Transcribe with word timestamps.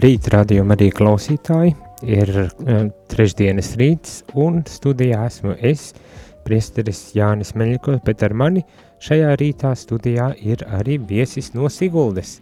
Labrīt, 0.00 0.30
radījuma 0.32 0.72
arī 0.78 0.86
klausītāji. 0.96 1.74
Ir 2.08 2.30
uh, 2.32 2.86
trešdienas 3.12 3.74
rīts 3.76 4.14
un 4.32 4.62
studijā 4.64 5.26
esmu 5.26 5.52
es, 5.60 5.90
priesteris 6.46 7.02
Jānis 7.12 7.52
Meļikos, 7.52 7.98
bet 8.06 8.24
ar 8.24 8.32
mani 8.32 8.62
šajā 9.04 9.34
rītā 9.42 9.74
studijā 9.76 10.30
ir 10.40 10.64
arī 10.72 10.96
viesis 11.04 11.52
no 11.52 11.68
Siguldes. 11.68 12.38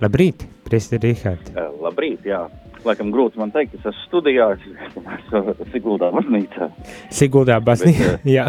Labrīt, 0.00 0.46
priesteri 0.64 1.12
Rihard. 1.12 1.52
Labrīt, 1.84 2.24
jā 2.32 2.46
laikam 2.86 3.10
grūti 3.14 3.40
man 3.40 3.52
teikt, 3.54 3.76
es 3.78 3.86
esmu 3.86 4.06
studijā, 4.06 4.48
es 4.56 5.68
Siguldā 5.72 6.10
baznīcā. 6.14 6.68
Siguldā 7.12 7.58
baznīcā, 7.64 8.10
bet, 8.18 8.26
jā. 8.36 8.46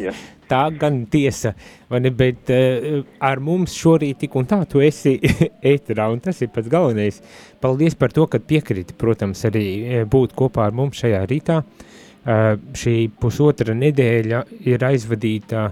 jā. 0.00 0.14
tā 0.50 0.62
gan 0.80 1.02
tiesa, 1.10 1.54
vai 1.90 2.00
ne, 2.04 2.12
bet 2.14 2.52
uh, 2.54 3.00
ar 3.24 3.42
mums 3.44 3.76
šorīt 3.78 4.22
tik 4.24 4.36
un 4.40 4.48
tā 4.50 4.60
tu 4.70 4.82
esi 4.84 5.16
ēterā, 5.74 6.08
un 6.12 6.22
tas 6.24 6.42
ir 6.42 6.52
pats 6.54 6.70
galvenais. 6.72 7.20
Paldies 7.62 7.96
par 7.98 8.14
to, 8.14 8.26
ka 8.30 8.42
piekriti, 8.42 8.96
protams, 8.98 9.44
arī 9.48 9.66
eh, 9.84 10.04
būt 10.10 10.36
kopā 10.36 10.68
ar 10.68 10.76
mums 10.76 11.00
šajā 11.00 11.24
rītā. 11.30 11.62
Šī 12.24 12.92
pusotra 13.20 13.74
nedēļa 13.76 14.38
ir 14.70 14.84
aizvadīta 14.88 15.66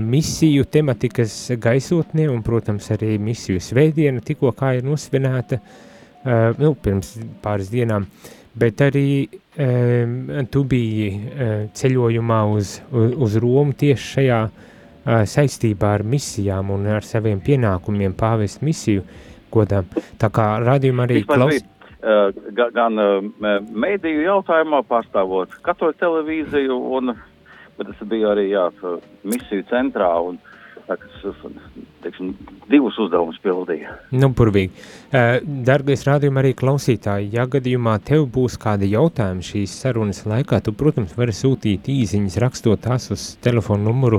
misiju 0.00 0.64
tematikas 0.72 1.34
gaisotnē, 1.60 2.24
un, 2.32 2.40
protams, 2.46 2.88
arī 2.94 3.18
misiju 3.20 3.60
svētdiena 3.60 4.24
tikko 4.24 4.54
kā 4.56 4.70
ir 4.78 4.86
nosvinēta, 4.86 5.58
uh, 5.60 5.93
nu, 6.24 6.74
pirms 6.80 7.14
pāris 7.44 7.68
dienām, 7.72 8.06
bet 8.56 8.80
arī 8.84 9.08
tu 10.50 10.64
biji 10.66 11.08
uh, 11.10 11.52
ceļojumā 11.76 12.40
uz, 12.50 12.78
uz, 12.92 13.12
uz 13.26 13.36
Romu 13.42 13.76
tieši 13.78 14.08
šajā 14.14 14.40
uh, 14.48 15.20
saistībā 15.30 15.92
ar 15.98 16.04
misijām 16.06 16.72
un 16.74 16.88
ar 16.96 17.06
saviem 17.06 17.42
pienākumiem 17.44 18.16
pāvest 18.18 18.64
misiju 18.66 19.04
godām. 19.54 19.86
Tā 20.18 20.32
kā 20.34 20.48
radījuma 20.64 21.06
arī 21.06 21.22
klaus... 21.28 21.62
Uh, 22.04 22.34
gan 22.74 22.98
mēdīju 23.72 24.26
jautājumā 24.26 24.82
pārstāvot 24.84 25.54
katoļu 25.64 25.94
televīziju, 26.02 26.74
un, 26.98 27.14
bet 27.78 27.94
es 27.94 28.02
biju 28.10 28.28
arī 28.34 28.50
jā, 28.50 28.66
misiju 29.24 29.64
centrā 29.70 30.10
un 30.20 30.36
kas 30.88 32.18
divus 32.70 32.98
uzdevumus 33.00 33.38
pildīja. 33.42 33.94
Nu, 34.12 34.28
burvīgi. 34.36 34.72
Dargais 35.66 36.04
rādījuma 36.06 36.42
arī 36.42 36.52
klausītāji, 36.58 37.30
ja 37.34 37.46
gadījumā 37.50 37.94
tev 38.04 38.26
būs 38.34 38.58
kādi 38.60 38.90
jautājumi 38.92 39.42
šīs 39.44 39.70
sarunas 39.84 40.20
laikā, 40.28 40.60
tu, 40.64 40.70
protams, 40.76 41.16
vari 41.18 41.34
sūtīt 41.36 41.88
īziņas 41.92 42.40
rakstot 42.44 42.78
tās 42.84 43.10
uz 43.14 43.22
telefonu 43.44 43.82
numuru 43.90 44.18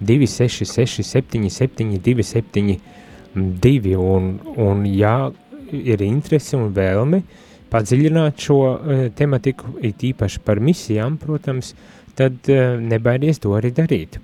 266 0.00 1.02
77 1.02 1.98
272 2.04 3.96
un, 3.96 4.22
un 4.56 4.86
ja 4.88 5.16
ir 5.72 6.02
interese 6.06 6.56
un 6.56 6.72
vēlme 6.76 7.22
padziļināt 7.72 8.40
šo 8.40 8.58
uh, 8.62 8.78
tematiku, 9.16 9.76
it 9.84 10.04
īpaši 10.06 10.40
par 10.46 10.60
misijām, 10.62 11.16
protams, 11.20 11.74
tad 12.16 12.34
uh, 12.52 12.76
nebaidies 12.80 13.42
to 13.42 13.56
arī 13.58 13.72
darīt. 13.74 14.20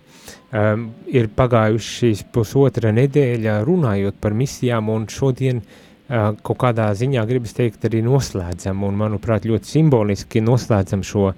Um, 0.52 0.90
ir 1.08 1.30
pagājuši 1.32 1.92
šīs 1.96 2.22
pusotra 2.28 2.90
nedēļa 2.92 3.54
runājot 3.64 4.18
par 4.20 4.34
misijām, 4.36 4.90
un 4.92 5.06
šodien 5.08 5.62
uh, 5.62 6.34
kaut 6.44 6.58
kādā 6.60 6.90
ziņā 6.92 7.22
gribas 7.30 7.56
teikt 7.56 7.86
arī 7.88 8.02
noslēdzam, 8.04 8.82
un 8.84 8.98
manuprāt 9.00 9.46
ļoti 9.48 9.70
simboliski 9.78 10.42
noslēdzam 10.44 11.06
šo 11.08 11.30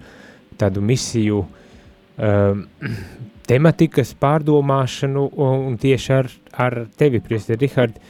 tādu 0.58 0.82
misiju 0.82 1.44
um, 1.44 2.64
tematikas 3.50 4.16
pārdomāšanu, 4.18 5.28
un, 5.46 5.78
tieši 5.78 6.12
ar, 6.18 6.32
ar 6.66 6.78
tevi, 6.98 7.22
Priester 7.22 7.62
Rihard, 7.62 8.02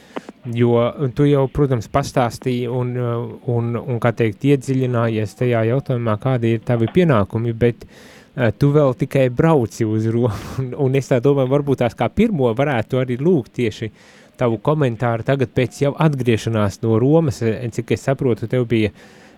jo 0.57 0.73
tu 1.13 1.29
jau, 1.29 1.45
protams, 1.53 1.85
pastāstīji 1.93 2.65
un, 2.71 2.97
un, 2.97 3.71
un 3.77 4.01
kā 4.01 4.15
teikt, 4.17 4.49
iedziļinājies 4.55 5.37
tajā 5.37 5.67
jautājumā, 5.69 6.17
kādi 6.23 6.55
ir 6.57 6.65
tavi 6.65 6.89
pienākumi, 6.97 7.53
bet 7.61 7.85
uh, 7.85 7.97
Eh, 8.24 8.24
tu 8.59 8.69
vēl 8.75 8.95
tikai 8.99 9.29
brauci 9.31 9.87
uz 9.87 10.07
Romu, 10.11 10.35
un, 10.59 10.71
un 10.87 10.99
es 10.99 11.07
tā 11.11 11.21
domāju, 11.23 11.51
varbūt 11.53 11.83
tās 11.85 11.95
kā 11.97 12.09
pirmo 12.11 12.51
varētu 12.55 12.99
arī 12.99 13.19
lūgt 13.21 13.55
tieši 13.61 13.91
tavu 14.39 14.59
komentāru 14.63 15.25
tagad 15.25 15.53
pēc 15.55 15.81
jau 15.85 15.93
atgriešanās 16.05 16.81
no 16.83 16.99
Romas, 16.99 17.41
eh, 17.41 17.63
cik 17.71 17.95
es 17.95 18.03
saprotu, 18.07 18.49
tev 18.51 18.67
bija 18.67 18.91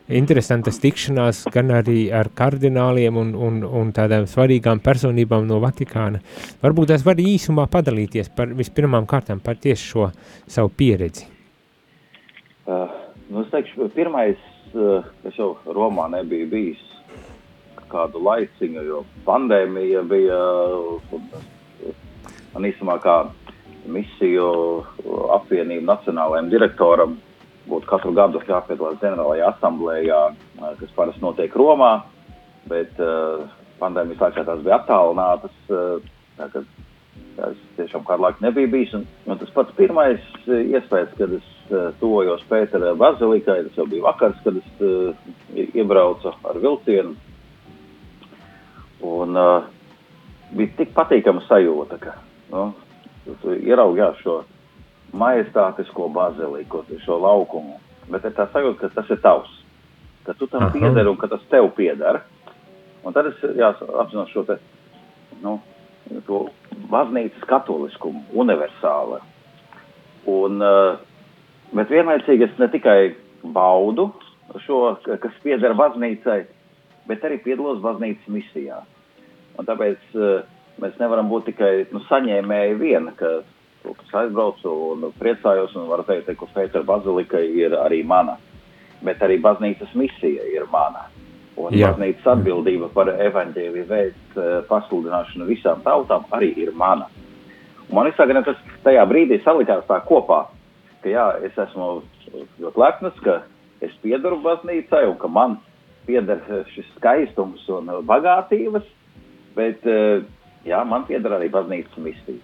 interesantas 0.08 0.80
tikšanās 0.80 1.44
gan 1.52 1.74
arī 1.75 2.08
ar 2.16 2.30
kardināliem 2.31 3.18
un, 3.19 3.34
un, 3.35 3.59
un 3.66 3.91
tādām 3.94 4.28
svarīgām 4.30 4.80
personībām 4.84 5.44
no 5.47 5.59
Vatikāna. 5.64 6.22
Varbūt 6.64 6.94
tās 6.94 7.03
var 7.06 7.19
īsumā 7.19 7.68
padalīties 7.72 8.31
par 8.35 8.53
vispirmām 8.56 9.08
kārtām 9.09 9.44
par 9.44 9.59
tieši 9.59 9.91
šo 9.91 10.09
savu 10.47 10.72
pieredzi. 10.72 11.28
Uh, 12.68 12.88
nu, 13.28 13.44
es 13.44 13.52
teikšu, 13.52 13.91
pirmais, 13.96 14.40
uh, 14.74 15.03
es 15.28 15.35
jau 15.40 15.53
Romā 15.68 16.08
nebiju 16.16 16.47
bijis 16.56 16.87
kādu 17.92 18.22
laiciņu, 18.24 18.84
jo 18.88 19.03
pandēmija 19.28 20.03
bija 20.08 20.40
man 22.53 22.68
īstenībā 22.70 22.98
kā 23.03 23.18
misiju 23.88 24.48
apvienību 25.38 25.86
nacionālajiem 25.88 26.52
direktoram 26.52 27.16
būtu 27.68 27.90
katru 27.90 28.14
gadu 28.16 28.42
jāpiedalās 28.47 29.00
ģenerālajā 29.02 29.52
asamblējā, 29.53 30.20
kas 30.80 30.94
parasti 30.96 31.24
notiek 31.24 31.56
Romā, 31.59 31.94
bet 32.72 33.00
uh, 33.03 33.44
pandēmijas 33.81 34.24
laikā 34.24 34.46
tās 34.47 34.64
bija 34.64 34.80
attālinātas. 34.80 35.58
Uh, 35.68 36.14
tā, 36.38 36.47
kad, 36.53 36.68
es 37.47 37.59
tiešām 37.78 38.06
kādu 38.08 38.24
laiku 38.24 38.44
nebiju 38.46 38.72
bijis. 38.72 38.96
Un, 38.97 39.06
un 39.28 39.40
tas 39.42 39.52
pats 39.56 39.76
pirmais 39.78 40.24
iespējas, 40.47 41.12
kad 41.20 41.36
es 41.38 41.50
uh, 41.70 41.92
tuvojos 42.02 42.44
Pētera 42.50 42.96
bazilikai, 42.97 43.59
tas 43.68 43.80
jau 43.81 43.88
bija 43.92 44.08
vakars, 44.08 44.40
kad 44.46 44.58
es 44.62 44.84
uh, 44.84 45.28
iebraucu 45.68 46.34
ar 46.47 46.62
vilcienu 46.64 47.16
Un 49.06 49.38
uh, 49.38 49.68
bija 50.58 50.73
tik 50.79 50.94
patīkama 50.96 51.44
sajūta, 51.46 51.99
ka 52.02 52.16
nu, 52.52 52.72
jā, 53.61 54.09
šo 54.22 54.40
majestātisko 55.17 56.09
baziliku, 56.14 56.84
šo 57.05 57.20
laukumu. 57.22 57.78
Bet 58.11 58.26
ir 58.26 58.35
tā 58.38 58.47
sajūta, 58.53 58.88
ka 58.88 59.02
tas 59.02 59.11
ir 59.14 59.22
tavs, 59.23 59.52
ka 60.26 60.34
tu 60.38 60.47
tam 60.47 60.70
pieder 60.72 61.09
un 61.09 61.17
ka 61.20 61.29
tas 61.32 61.44
tev 61.52 61.70
pieder. 61.76 62.22
Un 63.05 63.14
tad 63.16 63.29
es 63.29 63.44
apzinos 63.44 64.32
šo 64.34 64.44
te, 64.47 64.58
nu, 65.44 65.59
to 66.28 66.47
baznīcas 66.91 67.44
katoliskumu, 67.47 68.23
universālu. 68.34 69.22
Un, 70.28 70.64
uh, 70.64 70.97
bet 71.76 71.91
vienlaicīgi 71.91 72.47
es 72.47 72.58
ne 72.59 72.67
tikai 72.72 73.16
baudu 73.44 74.09
šo, 74.66 74.97
kas 75.05 75.35
pieder 75.44 75.76
baznīcai, 75.78 76.46
bet 77.08 77.26
arī 77.26 77.40
piedalos 77.44 77.82
baznīcas 77.84 78.32
misijā. 78.32 78.82
Un 79.58 79.68
tāpēc 79.68 80.16
uh, 80.18 80.42
mēs 80.82 80.98
nevaram 81.02 81.30
būt 81.32 81.52
tikai 81.52 81.72
nu, 81.92 82.02
saņēmēji 82.09 82.80
viena, 82.82 83.14
ka 83.18 83.40
es 83.88 84.16
aizbraucu 84.20 84.72
un 84.92 85.06
priecājos 85.20 85.76
un 85.80 85.88
varu 85.92 86.06
teikt, 86.08 86.34
ka 86.40 86.50
Pētera 86.54 86.86
bazilika 86.86 87.40
ir 87.40 87.76
arī 87.80 88.02
mana, 88.06 88.38
bet 89.06 89.22
arī 89.24 89.40
baznīcas 89.42 89.94
misija 89.96 90.44
ir 90.54 90.68
mana. 90.72 91.08
Un 91.58 91.74
baznīcas 91.74 92.28
atbildība 92.36 92.92
par 92.94 93.09
evaņģēliju 93.16 93.88
veids 93.90 94.42
pasludināšanu 94.70 95.48
visām 95.50 95.82
tautām 95.86 96.28
arī 96.36 96.52
ir 96.59 96.74
mana. 96.76 97.08
Un 97.88 97.96
man 97.96 98.09
liekas, 98.09 98.20
ka 98.20 98.44
tas 98.52 98.59
tajā 98.84 99.06
brīdī 99.09 99.40
salikās 99.46 99.88
tā 99.88 100.02
kopā, 100.06 100.44
ka 101.02 101.09
jā, 101.09 101.28
es 101.48 101.56
esmu 101.58 102.02
ļoti 102.59 102.84
lepns, 102.84 103.24
ka 103.24 103.40
es 103.82 103.94
piedaru 104.04 104.42
baznīcai 104.44 105.06
un 105.08 105.18
ka 105.22 105.32
man 105.32 105.58
pieder 106.08 106.42
šis 106.74 106.88
skaistums 106.96 107.68
un 107.76 107.92
bagātības, 108.08 108.88
bet 109.58 109.84
jā, 110.68 110.84
man 110.88 111.06
pieder 111.09 111.38
arī 111.38 111.52
baznīcas 111.54 112.00
misija. 112.02 112.44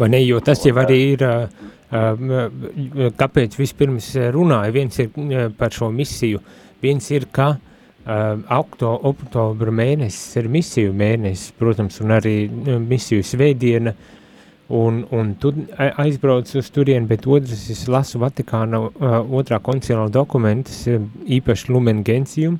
Vai 0.00 0.08
ne, 0.10 0.22
jo 0.24 0.40
tas 0.42 0.62
jau 0.64 0.74
arī 0.80 0.98
ir, 1.12 1.24
kāpēc 3.20 3.56
vispirms 3.58 4.14
runāja, 4.34 4.72
viens 4.74 5.02
ir 5.02 5.50
par 5.58 5.74
šo 5.74 5.90
misiju, 5.94 6.40
viens 6.82 7.10
ir, 7.12 7.28
ka 7.30 7.52
okto, 8.56 8.94
oktobra 9.10 9.74
mēnesis 9.74 10.40
ir 10.40 10.48
misiju 10.50 10.94
mēnesis, 10.96 11.52
protams, 11.58 12.00
un 12.00 12.16
arī 12.16 12.34
misiju 12.80 13.26
svētdiena, 13.26 13.94
un, 14.70 15.02
un 15.12 15.34
tu 15.42 15.52
aizbrauc 15.76 16.50
uz 16.56 16.70
turien, 16.72 17.06
bet 17.10 17.26
otrs 17.26 17.68
es 17.74 17.86
lasu 17.90 18.22
Vatikāna 18.22 18.80
otrā 19.20 19.60
koncilā 19.62 20.08
dokumentus, 20.14 20.86
īpaši 21.26 21.72
Lumen 21.74 22.04
Gentium, 22.06 22.58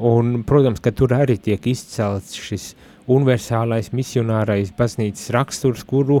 un, 0.00 0.40
protams, 0.46 0.80
ka 0.82 0.92
tur 0.96 1.12
arī 1.16 1.36
tiek 1.40 1.66
izcelts 1.70 2.36
šis 2.40 2.72
universālais 3.10 3.90
misionārais 3.96 4.72
baznīcas 4.76 5.32
raksturs, 5.34 5.84
kuru 5.88 6.20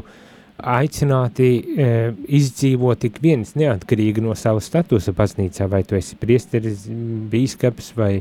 aicināti 0.60 1.48
e, 1.56 1.88
izdzīvot 2.36 3.00
tik 3.06 3.20
viens 3.24 3.54
neatkarīgi 3.56 4.24
no 4.24 4.34
sava 4.36 4.60
statusa 4.60 5.14
baznīcā, 5.16 5.68
vai 5.70 5.82
tu 5.88 5.96
esi 5.96 6.18
priesteris, 6.20 6.84
bīskaps 7.32 7.94
vai, 7.96 8.12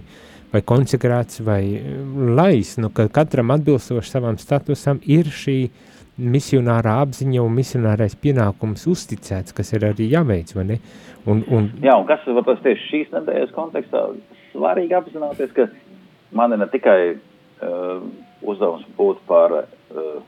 vai 0.54 0.64
konsekrāts 0.64 1.44
vai 1.44 1.62
e, 1.76 1.84
lais, 2.40 2.78
nu, 2.80 2.94
ka 2.96 3.10
katram 3.12 3.52
atbilstoši 3.58 4.14
savam 4.14 4.40
statusam 4.40 5.02
ir 5.04 5.28
šī 5.28 5.60
misionārā 6.20 6.98
apziņa 7.04 7.44
un 7.44 7.56
misionārais 7.56 8.16
pienākums 8.20 8.88
uzticēts, 8.92 9.56
kas 9.56 9.72
ir 9.76 9.88
arī 9.92 10.10
jāveic, 10.12 10.52
vai 10.56 10.66
ne? 10.74 10.82
Un, 11.30 11.44
un... 11.52 11.70
Jā, 11.84 11.96
un 12.00 12.08
kas 12.08 12.24
tas 12.24 12.62
tieši 12.66 12.88
šīs 12.90 13.16
nedēļas 13.16 13.56
kontekstā 13.56 14.08
svarīgi 14.54 14.96
apzināties, 14.98 15.54
ka 15.56 15.68
man 16.36 16.54
ir 16.54 16.62
ne 16.62 16.68
tikai 16.72 17.00
uh, 17.16 18.02
uzdevums 18.42 18.86
būt 18.98 19.22
par 19.30 19.56
uh, 19.60 19.68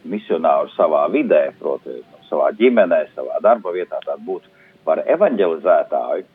misionāru 0.03 0.71
savā 0.75 1.05
vidē, 1.13 1.49
proti, 1.59 2.01
savā 2.29 2.51
ģimenē, 2.59 3.03
savā 3.15 3.39
darba 3.43 3.73
vietā, 3.75 3.99
tad 4.05 4.23
būt 4.27 4.47
par 4.87 5.03
evanģelizētāju, 5.05 6.25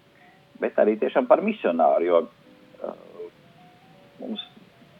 bet 0.62 0.78
arī 0.80 0.96
tiešām 1.00 1.26
par 1.28 1.42
misionāru. 1.44 2.06
Jo 2.06 2.20
uh, 2.26 2.94
mums 4.20 4.44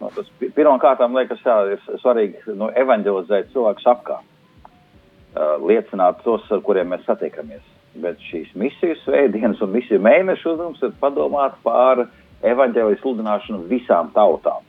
no, 0.00 0.10
tas 0.14 0.28
pirmkārt 0.40 1.04
liekas, 1.14 1.44
jā, 1.44 1.56
ir 1.76 2.02
svarīgi 2.02 2.56
nu, 2.58 2.70
evanģelizēt 2.82 3.52
cilvēkus 3.54 3.88
apkārt, 3.94 4.26
uh, 5.36 5.56
liecināt 5.64 6.22
tos, 6.24 6.44
ar 6.52 6.62
kuriem 6.66 6.92
mēs 6.92 7.06
satiekamies. 7.08 7.64
Bet 7.96 8.20
šīs 8.28 8.50
misijas 8.60 9.00
veidienas 9.08 9.62
un 9.64 9.72
misiju 9.72 10.02
mēnešu 10.04 10.52
uzdevums 10.52 10.82
ir 10.84 10.92
padomāt 11.00 11.56
par 11.64 12.04
evanģēlijas 12.44 13.02
sludināšanu 13.02 13.66
visām 13.70 14.10
tautām. 14.14 14.64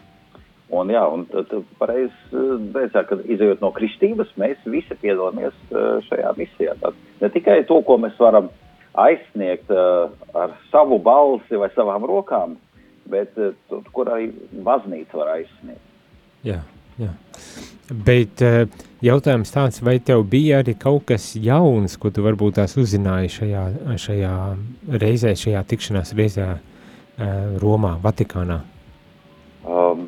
Un, 0.67 0.89
jā, 0.91 1.01
un 1.07 1.23
tad 1.31 1.51
pareizi 1.79 2.39
teicāt, 2.75 3.05
ka 3.07 3.17
izējot 3.23 3.61
no 3.63 3.71
kristības, 3.75 4.33
mēs 4.39 4.59
visi 4.67 4.97
piedalāmies 4.99 5.55
uh, 5.71 6.01
šajā 6.09 6.33
misijā. 6.35 6.75
Tad 6.81 6.97
ne 7.21 7.29
tikai 7.31 7.61
to, 7.69 7.79
ko 7.87 7.95
mēs 8.03 8.17
varam 8.19 8.49
aizsniegt 8.99 9.71
uh, 9.71 10.11
ar 10.35 10.57
savu 10.73 10.99
balsi 10.99 11.59
vai 11.59 11.71
savām 11.75 12.03
rokām, 12.09 12.57
bet 13.07 13.39
uh, 13.39 13.55
to, 13.71 13.79
kur 13.95 14.11
arī 14.11 14.27
baznīca 14.67 15.21
var 15.21 15.37
aizsniegt. 15.37 15.83
Jā, 16.43 16.59
jā. 16.99 17.13
Bet 17.87 18.41
jautājums 18.99 19.53
tāds, 19.55 19.79
vai 19.79 19.95
tev 20.03 20.25
bija 20.27 20.59
arī 20.59 20.73
kaut 20.75 21.05
kas 21.07 21.29
jauns, 21.39 21.95
ko 21.95 22.11
tu 22.11 22.25
varbūt 22.25 22.57
tās 22.59 22.75
uzzināji 22.75 23.31
šajā, 23.31 23.61
šajā 24.03 24.33
reizē, 24.99 25.31
šajā 25.39 25.61
tikšanās 25.71 26.11
reizē 26.17 26.49
Romā, 27.61 27.95
Vatikānā? 28.03 28.61
Um, 29.67 30.05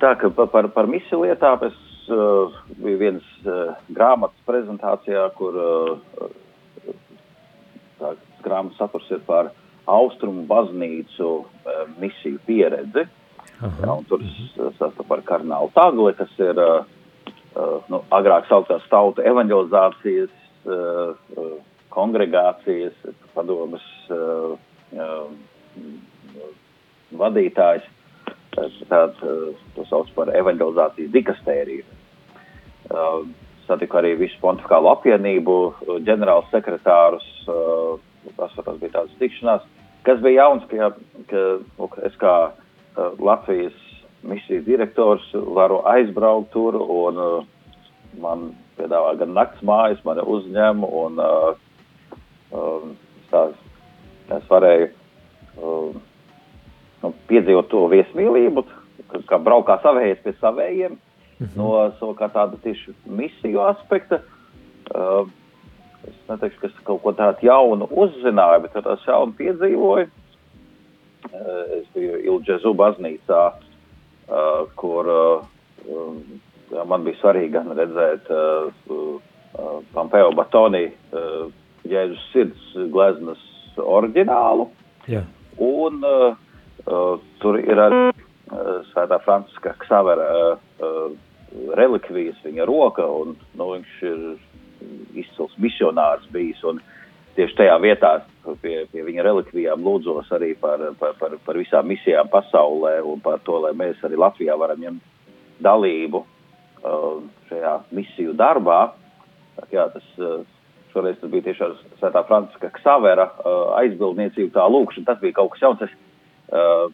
Tā 0.00 0.12
kā 0.20 0.28
par, 0.28 0.68
par 0.74 0.88
misiju 0.92 1.22
lietām 1.24 1.62
es 1.64 1.76
uh, 2.12 2.52
biju 2.76 2.98
viens 3.00 3.28
uh, 3.48 3.76
grāmatas 3.88 4.42
prezentācijā, 4.48 5.22
kur 5.38 5.56
uh, 5.56 6.26
tā 8.00 8.10
grāmatas 8.44 8.76
saturs 8.82 9.08
ir 9.14 9.22
par 9.28 9.48
austrumu 9.88 10.44
baznīcu 10.50 11.30
uh, 11.40 11.80
misiju 12.02 12.42
pieredzi. 12.48 13.06
Jā, 13.56 13.96
tur 14.10 14.20
es 14.20 14.36
sastapu 14.76 15.16
ar 15.16 15.24
kardinālu 15.24 15.72
Tagli, 15.72 16.12
kas 16.18 16.34
ir 16.44 16.60
uh, 16.60 16.84
nu, 17.88 18.02
agrāk 18.12 18.50
sauktās 18.50 18.84
tautu 18.92 19.24
evanģelizācijas 19.24 20.34
uh, 20.68 21.16
kongregācijas 21.96 23.00
padomas 23.32 23.86
uh, 24.12 24.58
vadītājs 27.16 27.86
tādu, 28.88 29.54
to 29.76 29.84
sauc 29.90 30.10
par 30.16 30.32
evanģelizācijas 30.36 31.12
dikastēriju. 31.12 31.84
Uh, 32.86 33.26
satiku 33.66 33.98
arī 34.00 34.14
visu 34.20 34.38
pontificālo 34.40 34.92
apvienību, 34.94 35.56
uh, 35.68 35.96
ģenerāls 36.06 36.48
sekretārus, 36.52 37.26
uh, 37.50 37.98
tas, 38.38 38.54
tas 38.54 38.78
bija 38.80 38.94
tāds 38.94 39.16
tikšanās, 39.20 39.66
kas 40.06 40.22
bija 40.22 40.46
jauns, 40.46 40.64
ka, 40.70 40.92
ka 41.30 41.42
lūk, 41.80 41.98
es 42.06 42.16
kā 42.22 42.36
Latvijas 42.96 43.74
misijas 44.24 44.64
direktors 44.64 45.24
varu 45.34 45.82
aizbraukt 45.90 46.48
tur 46.54 46.78
un 46.80 47.18
man 48.22 48.46
piedāvā 48.78 49.12
gan 49.20 49.34
nakts 49.36 49.60
mājas, 49.66 50.00
mani 50.06 50.24
uzņem 50.24 50.80
un 50.86 51.20
um, 51.20 52.94
tās, 53.28 53.52
es 54.34 54.48
varēju 54.50 54.88
um, 55.62 55.98
nu, 57.02 57.12
piedzīvot 57.30 57.68
to 57.70 57.86
viesmīlību, 57.92 58.64
kā 59.30 59.38
braukā 59.38 59.78
savējais 59.84 60.22
pie 60.24 60.34
savējiem, 60.40 60.96
-hmm. 61.38 61.56
no 61.56 61.72
savukārt 62.00 62.34
tāda 62.36 62.60
tieši 62.62 62.94
misiju 63.06 63.62
aspekta. 63.68 64.20
Uh, 64.94 65.28
es 66.06 66.16
neteikšu, 66.30 66.60
ka 66.60 66.70
es 66.70 66.80
kaut 66.86 67.02
ko 67.02 67.12
tādu 67.16 67.48
jaunu 67.48 67.88
uzzināju, 67.90 68.62
bet 68.66 68.78
tās 68.86 69.06
jaunu 69.08 69.34
piedzīvoju. 69.38 70.08
Uh, 71.26 71.62
es 71.80 71.86
biju 71.94 72.20
Ilģezu 72.22 72.72
baznīcā, 72.78 73.42
uh, 73.50 74.60
kur 74.78 75.10
uh, 75.10 75.48
jā, 76.70 76.84
man 76.86 77.06
bija 77.06 77.18
svarīgi 77.20 77.56
gan 77.56 77.72
redzēt 77.74 78.30
uh, 78.30 78.70
uh, 78.94 79.80
Pampeo 79.94 80.30
Batoni 80.36 80.86
uh, 80.86 81.50
Jēzus 81.86 82.22
sirds 82.32 82.72
gleznas 82.94 83.42
oriģinālu. 83.78 84.68
Yeah. 85.10 85.28
Un 85.62 86.02
uh, 86.04 86.36
tur 87.40 87.60
ir 87.60 87.80
arī 87.80 88.02
uh, 88.10 88.82
Svētā 88.90 89.20
Franciska 89.24 89.74
Ksavera 89.80 90.28
uh, 90.56 91.14
relikvijas, 91.78 92.38
viņa 92.44 92.66
roka, 92.68 93.06
un 93.06 93.36
nu, 93.56 93.70
viņš 93.72 93.96
ir 94.10 94.22
izcils 95.16 95.54
misionārs 95.62 96.26
bijis. 96.34 96.60
Un 96.68 96.80
tieši 97.36 97.56
tajā 97.60 97.76
vietā 97.82 98.12
pie, 98.62 98.84
pie 98.92 99.04
viņa 99.06 99.24
relikvijām 99.26 99.84
lūdzos 99.84 100.30
arī 100.36 100.52
par, 100.60 100.82
par, 101.00 101.16
par, 101.20 101.36
par 101.46 101.58
visām 101.58 101.88
misijām 101.90 102.28
pasaulē 102.32 102.98
un 103.04 103.22
par 103.24 103.40
to, 103.46 103.58
lai 103.64 103.72
mēs 103.76 104.02
arī 104.06 104.20
Latvijā 104.20 104.56
varam 104.58 104.82
ņemt 104.84 105.64
dalību 105.64 106.22
uh, 106.22 107.24
šajā 107.48 107.74
misiju 107.96 108.36
darbā. 108.36 108.80
Jā, 109.72 109.88
tas, 109.94 110.06
uh, 110.20 110.44
šoreiz 110.96 111.20
tas 111.20 111.30
bija 111.30 111.50
tiešām 111.50 111.76
Svētā 112.00 112.24
Franciska 112.26 112.72
Ksavera 112.80 113.28
uh, 113.36 113.76
aizbildniecība, 113.82 114.54
tā 114.56 114.66
lūkšana, 114.72 115.10
tas 115.12 115.20
bija 115.20 115.36
kaut 115.36 115.52
kas 115.54 115.68
jauns. 115.68 115.84
Es, 115.84 115.94
Uh, 116.46 116.92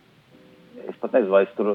es 0.88 0.96
pat 1.00 1.12
nezinu, 1.12 1.32
vai 1.34 1.42
es 1.44 1.50
tur, 1.58 1.74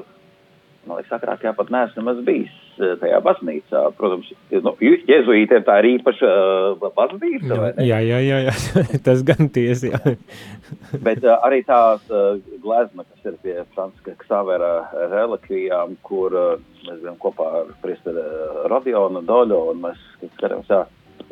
man 0.87 0.97
liekas, 0.97 1.13
agrāk 1.19 1.43
jā, 1.45 1.51
pat 1.53 1.69
neesmu 1.69 2.01
nemaz 2.01 2.23
bijis 2.25 2.53
uh, 2.79 2.95
tajā 2.97 3.19
baznīcā. 3.21 3.83
Protams, 3.99 4.31
nu, 4.65 4.73
jezuītiem 4.81 5.65
tā 5.67 5.75
ir 5.83 5.89
īpaša 5.91 6.31
uh, 6.31 6.87
baznīca. 6.97 7.59
Jā, 7.85 8.01
jā, 8.01 8.21
jā, 8.25 8.39
jā. 8.47 8.55
tas 9.07 9.21
gan 9.27 9.51
tiesi, 9.53 9.93
jā. 9.93 10.15
Bet 11.05 11.21
uh, 11.21 11.37
arī 11.45 11.61
tā 11.69 11.79
uh, 11.99 12.41
glezna, 12.65 13.05
kas 13.05 13.29
ir 13.29 13.37
pie 13.45 13.59
Frančiska 13.75 14.17
Ksavera 14.23 14.73
relikvijām, 15.13 15.99
kur 16.07 16.33
uh, 16.33 16.53
mēs 16.87 17.03
bijām 17.05 17.21
kopā 17.21 17.51
ar 17.61 17.73
priesteri 17.85 18.25
Rodionu 18.73 19.21
Doļo, 19.27 19.67
un 19.75 19.85
mēs 19.85 20.01
skatāmies, 20.33 20.73
jā, 20.73 20.81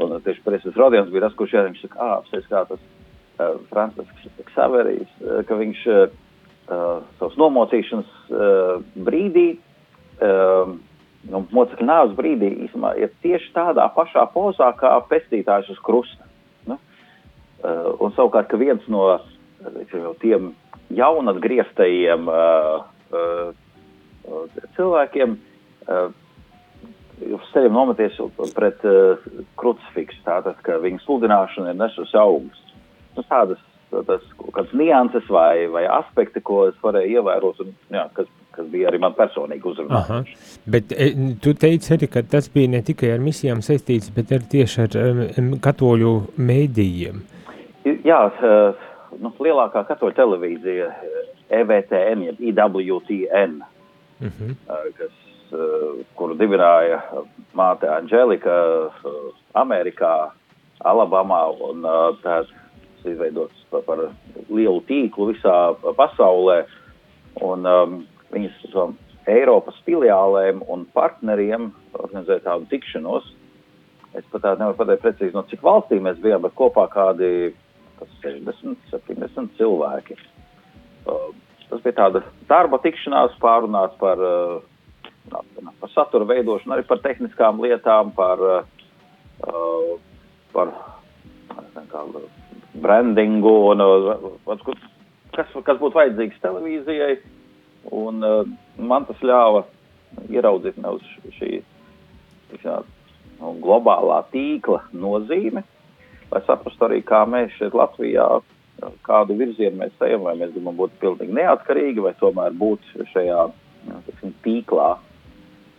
un 0.04 0.16
tieši 0.26 0.44
priesteris 0.46 0.78
Rodions 0.80 1.12
bija 1.14 1.28
tas, 1.28 1.36
kurš 1.40 1.56
jā, 1.56 1.66
viņš 1.68 1.84
saka, 1.86 2.10
apsēs 2.20 2.50
kā 2.52 2.64
tas 2.70 2.82
uh, 2.82 3.56
Francisks 3.72 4.42
Ksaverijs, 4.52 5.12
uh, 5.22 5.40
ka 5.48 5.60
viņš 5.60 5.86
uh, 5.92 6.04
savas 7.20 7.38
nomocīšanas 7.40 8.12
uh, 8.32 8.84
brīdī, 9.08 9.48
uh, 10.20 10.76
nu, 11.32 11.44
mocekļa 11.56 11.88
nāves 11.88 12.18
brīdī, 12.18 12.52
īstenībā 12.68 12.96
ir 13.02 13.14
tieši 13.26 13.54
tādā 13.56 13.88
pašā 13.96 14.28
pozā 14.34 14.72
kā 14.80 14.94
pestītājs 15.12 15.72
uz 15.74 15.80
krusta. 15.86 16.28
Nu? 16.68 16.80
Uh, 17.64 17.96
un 18.04 18.14
savukārt, 18.18 18.52
ka 18.52 18.60
viens 18.62 18.84
no 18.92 19.08
teiksim, 19.64 20.06
tiem 20.22 20.52
jaunatgrieztajiem 20.96 22.30
uh, 22.30 22.84
uh, 23.16 24.62
cilvēkiem 24.76 25.36
uh, 25.36 26.12
uz 27.22 27.52
ceļiem 27.54 27.74
nometies 27.74 28.20
pret 28.56 28.84
uh, 28.88 29.22
krucifiksu, 29.60 30.20
tātad, 30.26 30.60
ka 30.66 30.80
viņa 30.84 31.04
sludināšana 31.06 31.74
ir 31.74 31.80
nesusi 31.80 32.18
augus. 32.20 32.62
Nu, 33.16 33.24
tādas 33.30 33.62
tas, 34.04 34.24
kādas 34.54 34.74
nianses 34.74 35.28
vai, 35.30 35.68
vai 35.72 35.86
aspekti, 35.88 36.42
ko 36.44 36.66
es 36.70 36.78
varēju 36.84 37.20
ievērot, 37.20 37.62
un, 37.64 37.74
jā, 37.94 38.06
kas, 38.18 38.30
kas 38.56 38.68
bija 38.72 38.90
arī 38.90 39.00
man 39.04 39.16
personīgi 39.18 39.70
uzrunāts. 39.72 40.34
Bet 40.72 40.92
e, 40.96 41.12
tu 41.44 41.54
teici 41.60 41.94
arī, 41.96 42.10
ka 42.12 42.26
tas 42.30 42.50
bija 42.52 42.74
ne 42.76 42.82
tikai 42.86 43.14
ar 43.16 43.24
misijām 43.24 43.64
saistīts, 43.66 44.12
bet 44.16 44.34
arī 44.36 44.50
tieši 44.58 44.82
ar 44.86 44.98
um, 45.40 45.54
katoļu 45.64 46.16
mēdījiem. 46.38 47.22
Jā, 48.06 48.22
uh, 48.42 48.88
nu, 49.22 49.32
lielākā 49.46 49.86
katoļu 49.92 50.18
televīzija 50.18 50.90
EVTN, 51.54 52.26
jeb 52.32 52.42
IWTN, 52.50 53.60
uh 53.62 54.26
-huh. 54.26 54.56
uh, 54.66 54.90
kas, 54.98 55.14
kuru 56.20 56.36
dibināja 56.40 57.02
māte 57.56 57.90
Anģelika 57.92 58.56
uh, 58.90 59.30
Amerikā, 59.58 60.32
Alabamā, 60.86 61.42
un 61.70 61.86
uh, 61.88 62.12
tāds 62.24 62.52
izveidots 63.06 63.66
par, 63.72 64.08
lielu 64.50 64.82
tīklu 64.90 65.32
visā 65.34 65.56
pasaulē. 65.98 66.64
Un, 67.46 67.66
um, 67.68 67.98
viņas 68.34 68.76
um, 68.80 68.96
Eiropas 69.30 69.78
filiālēm 69.88 70.62
un 70.72 70.86
partneriem 70.96 71.72
organizē 71.98 72.40
tādu 72.46 72.70
tikšanos. 72.72 73.28
Es 74.16 74.26
pat 74.32 74.46
tādu 74.46 74.62
nevaru 74.62 74.78
pateikt 74.80 75.04
precīzi, 75.04 75.36
no 75.36 75.44
cik 75.50 75.64
valstīm 75.66 76.06
mēs 76.06 76.22
bijām, 76.24 76.46
bet 76.46 76.56
kopā 76.56 76.86
kādi 76.94 77.52
60, 78.22 78.78
70 78.94 79.58
cilvēki. 79.60 80.18
Uh, 81.06 81.34
tas 81.70 81.84
bija 81.84 81.98
tāda 82.00 82.22
darba 82.50 82.80
tikšanās, 82.84 83.36
pārunāts 83.42 83.98
par, 84.02 84.22
uh, 84.22 84.62
par 85.32 85.92
satura 85.94 86.28
veidošanu, 86.30 86.76
arī 86.76 86.86
par 86.88 87.02
tehniskām 87.04 87.62
lietām, 87.64 88.12
par, 88.16 88.42
uh, 89.46 89.96
par 90.54 90.74
kā, 91.92 92.04
brandingu 92.82 93.54
un 93.72 93.86
uh, 93.86 94.12
kas, 95.36 95.56
kas 95.56 95.80
būtu 95.82 95.98
vajadzīgs 95.98 96.44
televīzijai. 96.44 97.16
Un, 97.96 98.22
uh, 98.26 98.44
man 98.82 99.06
tas 99.10 99.22
ļāva 99.22 99.66
ieraudzīt 100.32 100.78
neuz 100.82 101.04
šī 101.38 101.60
jā, 102.64 102.80
nu, 103.40 103.54
globālā 103.64 104.22
tīkla 104.32 104.82
nozīme, 104.96 105.64
lai 106.32 106.42
saprastu 106.48 106.88
arī, 106.88 107.02
kā 107.06 107.24
mēs 107.30 107.54
šeit 107.60 107.76
Latvijā, 107.78 108.26
kādu 109.08 109.38
virzienu 109.40 109.80
mēs 109.84 110.06
ejam, 110.08 110.26
vai 110.28 110.36
mēs 110.40 110.54
gribam 110.56 110.78
būt 110.80 110.98
pilnīgi 111.02 111.36
neatkarīgi, 111.36 112.04
vai 112.04 112.14
tomēr 112.20 112.56
būt 112.60 112.96
šajā 113.14 113.42
jā, 113.90 114.00
tiksim, 114.08 114.34
tīklā. 114.46 114.96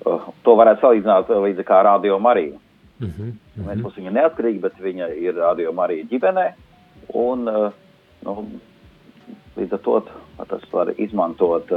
Uh, 0.07 0.29
to 0.47 0.55
varētu 0.55 0.85
salīdzināt 0.85 1.31
līdz 1.43 1.65
kā 1.67 1.81
Radio 1.83 2.19
Marija. 2.23 2.55
Mm 3.01 3.07
-hmm, 3.07 3.25
mm 3.25 3.39
-hmm. 3.57 3.67
Mēs 3.67 3.83
būsim 3.83 4.05
viņa 4.05 4.13
neatkarīgi, 4.13 4.61
bet 4.61 4.79
viņa 4.81 5.09
ir 5.17 5.35
Radio 5.35 5.73
Marija 5.73 6.05
ģimenē. 6.05 6.53
Un, 7.09 7.49
eh, 7.49 7.71
nu, 8.23 8.47
līdz 9.57 9.73
ar 9.73 9.79
to 9.79 10.03
tas 10.49 10.73
var 10.73 10.93
izmantot 10.97 11.71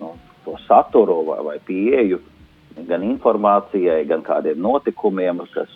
nu, 0.00 0.12
to 0.44 0.56
saturu 0.68 1.24
vai, 1.24 1.44
vai 1.44 1.58
pieeju 1.58 2.18
gan 2.88 3.02
informācijai, 3.02 4.06
gan 4.06 4.22
kādiem 4.22 4.56
notikumiem, 4.56 5.38
kas, 5.54 5.68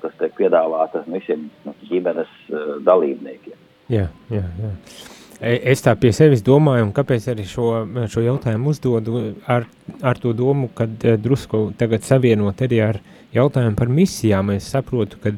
kas 0.00 0.12
tiek 0.18 0.34
piedāvāta 0.36 1.02
visiem 1.06 1.50
nu, 1.64 1.74
ģimenes 1.90 2.28
dalībniekiem. 2.84 3.58
Jā, 3.88 4.06
jā, 4.30 4.42
jā. 4.58 4.70
E, 5.44 5.58
es 5.72 5.82
tā 5.84 5.92
pie 6.00 6.12
sevis 6.16 6.42
domāju, 6.44 6.86
un 6.86 6.92
kāpēc 6.96 7.26
arī 7.32 7.44
šo, 7.48 7.68
šo 8.10 8.22
jautājumu 8.24 8.72
uzdodu 8.72 9.20
ar, 9.50 9.66
ar 10.00 10.20
to 10.20 10.32
domu, 10.36 10.70
ka 10.76 10.86
drusku 11.20 11.66
tagad 11.80 12.06
savienot 12.06 12.62
arī 12.64 12.80
ar 12.84 13.00
jautājumu 13.34 13.76
par 13.76 13.92
misijām. 13.92 14.54
Es 14.54 14.70
saprotu, 14.72 15.20
ka 15.20 15.34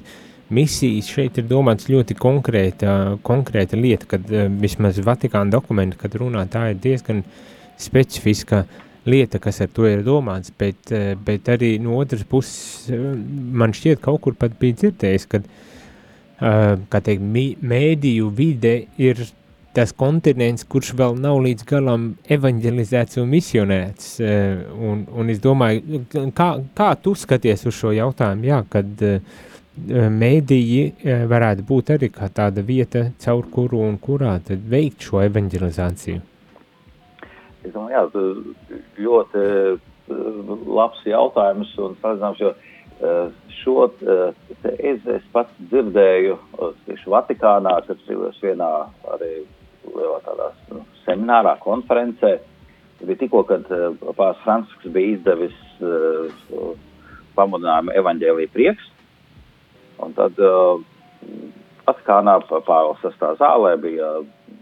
misijas 0.54 1.10
šeit 1.10 1.40
ir 1.40 1.48
domāts 1.50 1.88
ļoti 1.90 2.14
konkrēta, 2.20 2.90
konkrēta 3.26 3.78
lieta, 3.80 4.06
kad 4.14 4.30
uh, 4.30 4.46
vismaz 4.62 5.00
Vatikāna 5.02 5.56
dokumenti, 5.56 5.98
kad 5.98 6.14
runā, 6.20 6.44
tā 6.50 6.68
ir 6.70 6.82
diezgan 6.84 7.24
specifiska 7.82 8.62
lieta, 9.06 9.40
kas 9.42 9.58
ar 9.64 9.72
to 9.74 9.88
ir 9.90 10.04
domāts, 10.06 10.52
bet, 10.58 10.90
bet 11.26 11.50
arī 11.50 11.76
no 11.82 11.98
otras 12.00 12.24
puses 12.26 12.88
man 12.90 13.74
šķiet 13.76 14.00
kaut 14.02 14.22
kur 14.24 14.34
pat 14.38 14.56
bija 14.58 14.80
dzirdējis, 14.80 15.26
kad, 15.30 15.44
kā 16.40 17.00
teikt, 17.06 17.22
mēdīju 17.62 18.32
vide 18.34 18.72
ir 18.98 19.22
tas 19.76 19.92
kontinents, 19.96 20.64
kurš 20.64 20.94
vēl 20.96 21.18
nav 21.20 21.40
līdz 21.44 21.66
galam 21.68 22.06
evanģelizēts 22.32 23.20
un 23.22 23.28
misionēts, 23.34 24.14
uh, 24.24 24.62
un, 24.90 25.04
un 25.12 25.32
es 25.32 25.42
domāju, 25.44 26.04
kā, 26.36 26.48
kā 26.76 26.94
tu 27.02 27.14
skaties 27.18 27.66
uz 27.68 27.76
šo 27.76 27.92
jautājumu, 27.96 28.48
jā, 28.48 28.62
kad 28.72 29.04
uh, 29.04 29.44
mēdīji 29.76 31.26
varētu 31.28 31.64
būt 31.68 31.92
arī 31.96 32.08
kā 32.12 32.30
tāda 32.32 32.64
vieta, 32.64 33.10
caur 33.20 33.44
kuru 33.52 33.82
un 33.84 33.98
kurā 34.00 34.38
tad 34.44 34.64
veikt 34.70 35.04
šo 35.04 35.20
evanģelizāciju? 35.26 36.22
Es 37.66 37.74
domāju, 37.74 37.92
jā, 37.92 38.24
ļoti 39.04 39.44
labs 40.78 41.02
jautājums 41.04 41.74
un 41.82 41.96
salīdzināms, 42.00 42.40
jo 42.40 42.54
šo 43.58 43.88
es, 43.90 45.04
es 45.04 45.24
pats 45.34 45.52
dzirdēju 45.58 46.38
tieši 46.86 47.12
Vatikānā, 47.12 47.74
kad 47.86 48.00
piedalījos 48.06 48.40
vienā 48.44 48.70
arī 49.16 49.32
lielā 49.94 50.18
tādā 50.26 50.50
nu, 50.72 50.82
seminārā, 51.04 51.56
konferencē. 51.62 52.36
Bija 53.02 53.20
tikko, 53.20 53.42
kad 53.48 53.68
pāris 54.16 54.42
Francisks 54.42 54.92
bija 54.92 55.18
izdevis 55.18 55.56
uh, 55.84 56.70
pamudinājumu 57.36 57.92
evaņģēlī 58.00 58.46
prieks, 58.54 58.86
Un 60.02 60.12
tad 60.16 60.36
uh, 60.42 60.80
Atkānā 61.88 62.36
Pāvils 62.50 63.00
sastā 63.04 63.32
zālē 63.40 63.76
bija 63.80 64.10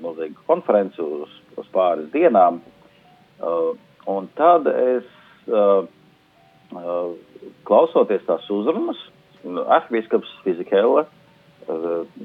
milzīga 0.03 0.47
konference 0.49 1.01
uz, 1.03 1.33
uz 1.59 1.67
pāris 1.75 2.11
dienām. 2.13 2.61
Uh, 3.43 3.73
un 4.11 4.29
tad 4.39 4.69
es, 4.71 5.09
uh, 5.49 5.83
uh, 6.77 7.49
klausoties 7.67 8.23
tās 8.29 8.47
uzrunas, 8.53 9.01
arhibīskaps 9.45 10.31
Fizikēla, 10.45 11.05
uh, 11.09 11.24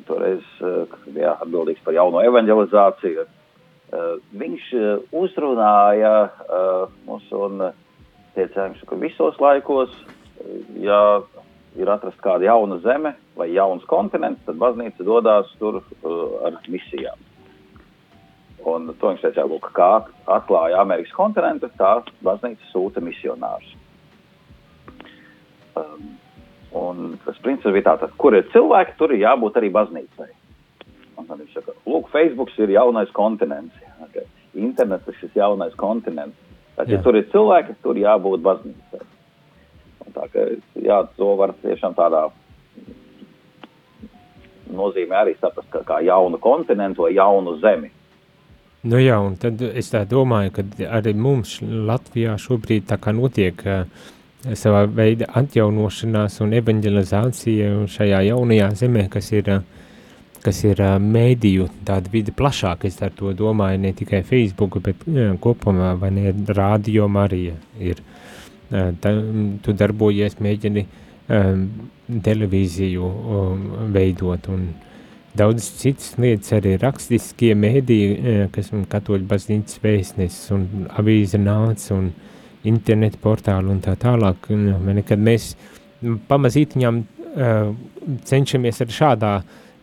toreiz 0.07 0.45
uh, 0.61 0.95
bija 1.07 1.35
atbildīgs 1.39 1.83
par 1.85 1.95
jauno 1.97 2.23
evanģelizāciju, 2.27 3.25
uh, 3.25 4.15
viņš 4.41 4.69
uzrunāja 5.15 6.13
mūs 7.07 7.29
un 7.35 7.69
teica, 8.35 8.69
ka 8.85 8.99
visos 8.99 9.39
laikos, 9.41 9.93
ja 10.79 10.99
ir 11.77 11.89
atrasta 11.91 12.21
kāda 12.23 12.47
jauna 12.49 12.79
zeme 12.83 13.15
vai 13.37 13.49
jauns 13.53 13.85
kontinents, 13.89 14.43
tad 14.45 14.59
baznīca 14.61 15.05
dodas 15.05 15.49
tur 15.59 15.81
ar 16.45 16.59
misijām. 16.67 17.27
Un 18.67 18.89
to 18.99 19.11
viņš 19.11 19.21
teica, 19.23 19.45
ka 19.63 19.71
kā 19.75 19.91
atklāja 20.37 20.81
Amerikas 20.81 21.15
kontinentu, 21.15 21.69
tā 21.79 21.99
baznīca 22.25 22.71
sūta 22.73 23.03
misionārus. 23.03 23.75
Um, 25.79 26.18
un 26.75 27.17
tas 27.25 27.37
princips 27.43 27.73
bija 27.73 27.91
tāds, 27.91 28.13
kur 28.17 28.35
ir 28.37 28.47
cilvēki, 28.53 28.97
tur 28.99 29.13
ir 29.13 29.23
jābūt 29.23 29.57
arī 29.59 29.71
baznīcai. 29.73 30.29
Un 31.19 31.27
tad 31.27 31.41
viņš 31.41 31.55
saka, 31.57 31.75
lūk, 31.89 32.09
Facebook 32.13 32.51
ir 32.57 32.71
jaunais 32.75 33.09
kontinents. 33.15 33.75
Okay. 34.07 34.27
Internets 34.57 35.07
ir 35.09 35.17
šis 35.19 35.35
jaunais 35.35 35.75
kontinents. 35.79 36.37
Tad, 36.77 36.87
ja 36.87 37.01
tur 37.03 37.17
ir 37.19 37.27
cilvēki, 37.33 37.75
tur 37.83 37.97
jābūt 37.99 38.43
baznīcai. 38.45 39.05
Tā 40.09 40.25
ka 40.33 40.45
jā, 40.81 41.03
to 41.19 41.33
var 41.37 41.51
tiešām 41.61 41.93
tādā 41.97 42.29
nozīmē 44.73 45.23
arī 45.23 45.35
saprast 45.37 45.69
kā, 45.73 45.83
kā 45.85 45.99
jaunu 46.05 46.39
kontinentu 46.41 47.05
vai 47.05 47.13
jaunu 47.17 47.57
zemi. 47.61 47.91
Nu 48.89 48.99
jā, 49.01 49.17
un 49.19 49.35
tad 49.35 49.59
es 49.61 49.91
tā 49.91 50.05
domāju, 50.07 50.53
ka 50.55 50.63
arī 50.97 51.11
mums 51.17 51.57
Latvijā 51.61 52.37
šobrīd 52.39 52.87
tā 52.87 52.95
kā 53.01 53.11
notiek 53.11 53.59
uh, 53.67 53.83
savā 54.39 54.85
veida 54.87 55.27
atjaunošanās 55.39 56.39
un 56.45 56.55
evanģelizācija 56.59 57.71
šajā 57.91 58.21
jaunajā 58.29 58.69
zemē, 58.79 59.05
kas 59.11 59.31
ir, 59.35 59.51
uh, 59.51 59.63
kas 60.45 60.63
ir 60.63 60.79
uh, 60.83 60.95
mēdīju 61.03 61.67
tāda 61.87 62.11
vide 62.13 62.33
plašāk, 62.35 62.85
es 62.87 63.01
ar 63.03 63.11
to 63.15 63.33
domāju, 63.35 63.81
ne 63.83 63.93
tikai 63.95 64.23
Facebook, 64.27 64.79
bet 64.85 65.03
jā, 65.07 65.33
kopumā, 65.43 65.93
vai 65.99 66.13
ne, 66.15 66.33
rādio 66.47 67.09
Marija 67.11 67.57
ir. 67.79 67.99
Uh, 68.69 68.93
tā, 69.01 69.15
tu 69.65 69.73
darbojies, 69.73 70.37
mēģini 70.39 70.85
um, 70.85 71.65
televīziju 72.23 73.09
um, 73.09 73.65
veidot 73.93 74.47
un 74.53 74.69
daudz 75.37 75.67
citas 75.81 76.15
lietas 76.21 76.55
arī 76.57 76.75
rakstiskie 76.81 77.51
mēdī, 77.57 77.99
kas 78.53 78.71
un 78.75 78.85
katoļu 78.89 79.27
baznīcas 79.29 79.81
vēstnesis 79.83 80.49
un 80.55 80.65
avīze 80.97 81.37
nāc 81.41 81.85
un 81.95 82.09
internetu 82.67 83.21
portāli 83.23 83.71
un 83.71 83.79
tā 83.83 83.95
tālāk, 83.99 84.49
kad 85.07 85.21
mēs 85.23 85.53
pamazītiņām 86.29 86.99
uh, 86.99 87.73
cenšamies 88.27 88.81
ar 88.83 88.95
šādā 88.95 89.33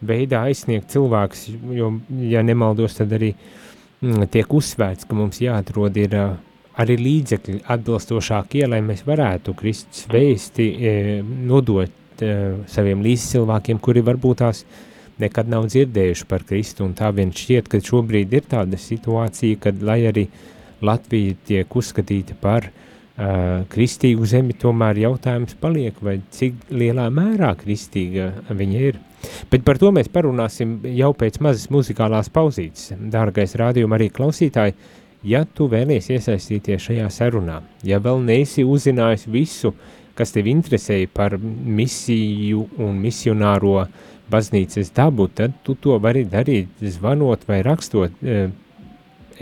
veidā 0.06 0.42
aizsniegt 0.48 0.90
cilvēkus, 0.92 1.46
jo, 1.72 1.94
ja 2.28 2.42
nemaldos, 2.44 2.98
tad 2.98 3.14
arī 3.16 3.32
mm, 3.32 4.26
tiek 4.32 4.52
uzsvērts, 4.52 5.08
ka 5.08 5.16
mums 5.16 5.40
jāatrod 5.40 5.96
ir 6.00 6.16
uh, 6.16 6.34
arī 6.80 6.96
līdzekļi 7.00 7.62
atbilstošākie, 7.72 8.66
lai 8.68 8.82
mēs 8.84 9.04
varētu 9.06 9.54
Kristus 9.56 10.04
vēsti 10.12 10.66
e, 10.66 10.92
nodot 11.24 12.20
e, 12.22 12.34
saviem 12.70 13.04
līdzcilvēkiem, 13.06 13.80
kuri 13.82 14.04
varbūt 14.04 14.42
tās 14.42 14.64
nekad 15.22 15.48
nav 15.48 15.70
dzirdējuši 15.72 16.26
par 16.28 16.44
Kristu, 16.44 16.84
un 16.84 16.92
tā 16.96 17.08
vien 17.16 17.32
šķiet, 17.32 17.70
ka 17.72 17.80
šobrīd 17.80 18.36
ir 18.36 18.44
tāda 18.50 18.80
situācija, 18.80 19.62
kad, 19.64 19.80
lai 19.80 20.02
arī 20.10 20.26
Latvija 20.84 21.36
tiek 21.48 21.76
uzskatīta 21.76 22.36
par 22.40 22.68
uh, 22.68 23.64
kristīgu 23.72 24.26
zemi, 24.28 24.56
tomēr 24.60 25.00
jautājums 25.06 25.56
paliek, 25.60 25.96
vai 26.04 26.18
cik 26.34 26.68
lielā 26.70 27.08
mērā 27.14 27.54
kristīga 27.60 28.32
viņa 28.50 28.82
ir. 28.90 29.00
Bet 29.50 29.64
par 29.66 29.80
to 29.80 29.90
mēs 29.94 30.10
parunāsim 30.12 30.78
jau 30.94 31.12
pēc 31.16 31.40
mazas 31.42 31.70
muzikālās 31.72 32.28
pauzītes. 32.32 32.92
Dārgais 33.12 33.56
rādījuma 33.58 33.96
arī 33.98 34.10
klausītāji, 34.14 34.76
ja 35.26 35.44
tu 35.48 35.70
vēlies 35.72 36.10
iesaistīties 36.12 36.90
šajā 36.90 37.08
sarunā, 37.10 37.62
ja 37.86 37.98
vēl 38.02 38.20
neesi 38.26 38.64
uzzinājis 38.66 39.26
visu, 39.32 39.72
kas 40.16 40.32
tev 40.32 40.46
interesēja 40.48 41.08
par 41.12 41.36
misiju 41.40 42.66
un 42.84 43.00
misionāro 43.02 43.86
baznīcas 44.32 44.92
dabu, 44.96 45.28
tad 45.28 45.56
tu 45.64 45.76
to 45.78 45.98
vari 46.02 46.24
darīt 46.28 46.80
zvanot 46.82 47.44
vai 47.48 47.60
rakstot 47.66 48.22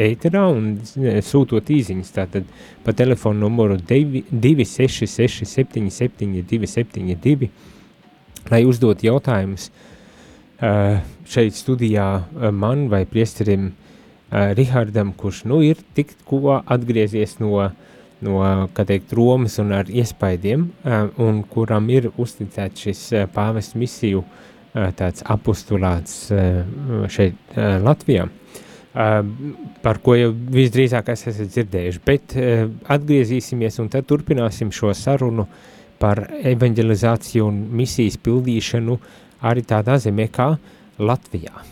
ēterā 0.00 0.44
un 0.50 0.74
e, 0.98 1.18
sūtot 1.24 1.70
īziņas. 1.70 2.12
Tātad 2.16 2.48
pa 2.84 2.94
telefonu 2.96 3.46
numuru 3.46 3.78
266 3.78 5.46
77 5.48 6.42
272, 6.50 7.50
lai 8.50 8.62
uzdot 8.68 9.04
jautājumus 9.06 9.70
e, 9.70 10.74
šeit 11.30 11.56
studijā 11.58 12.08
man 12.52 12.88
vai 12.92 13.04
priesterim 13.08 13.72
Rihardam, 14.34 15.12
kurš 15.14 15.44
nu 15.46 15.60
ir 15.62 15.78
tikko 15.94 16.56
atgriezies 16.66 17.36
no, 17.38 17.68
no 18.24 18.40
kā 18.74 18.82
teikt, 18.88 19.12
Romas 19.14 19.60
un 19.62 19.70
ar 19.76 19.86
iespaidiem, 19.86 20.64
un 21.22 21.38
kuram 21.46 21.86
ir 21.92 22.08
uzticēts 22.18 22.88
šis 22.88 23.02
pāvests 23.36 23.78
misiju 23.78 24.24
tāds 24.98 25.22
apostulāts 25.30 26.32
šeit 27.14 27.54
Latvijā. 27.84 28.26
Par 28.94 29.98
ko 30.06 30.14
jau 30.14 30.30
visdrīzāk 30.30 31.08
esat 31.10 31.40
dzirdējuši, 31.50 32.02
bet 32.06 32.36
atgriezīsimies 32.94 33.80
un 33.82 33.90
tad 33.90 34.06
turpināsim 34.06 34.70
šo 34.70 34.92
sarunu 34.94 35.48
par 35.98 36.22
evanģelizāciju 36.46 37.48
un 37.50 37.60
misijas 37.74 38.20
pildīšanu 38.22 38.98
arī 39.50 39.66
tādā 39.66 39.98
zemē 39.98 40.28
kā 40.30 40.52
Latvijā. 41.02 41.64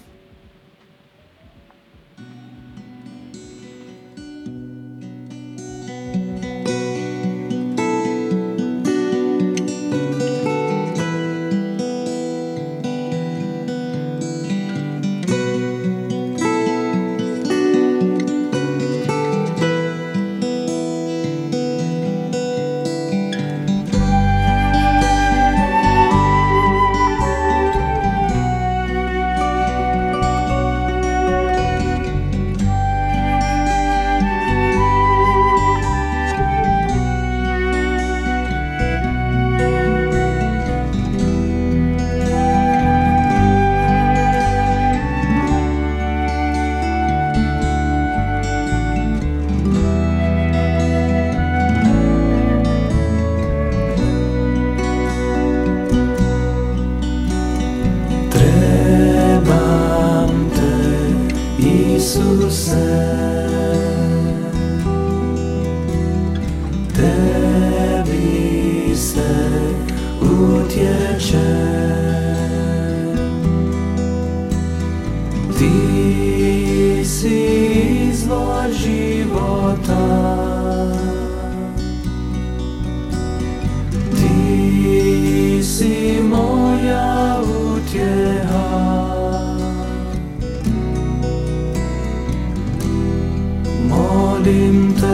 Modlím 93.88 94.94
te, 95.00 95.08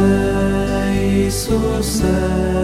Jisuse, 0.94 2.57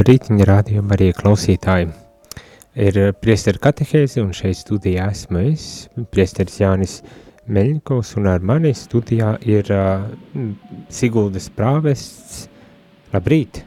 Labrītiņa 0.00 0.44
rādījuma 0.48 0.94
arī 0.96 1.10
klausītāji. 1.12 1.90
Ir 2.80 2.96
priesteri 3.20 3.58
katehēzi 3.60 4.22
un 4.22 4.30
šeit 4.32 4.56
studijā 4.56 5.10
esmu 5.12 5.42
es, 5.50 5.64
priesteris 6.08 6.54
Jānis 6.62 6.94
Meļņkovs 7.52 8.14
un 8.16 8.28
ar 8.32 8.40
mani 8.40 8.70
studijā 8.72 9.34
ir 9.44 9.68
uh, 9.76 10.06
Siguldas 10.88 11.50
prāvests. 11.52 12.46
Labrīt! 13.12 13.60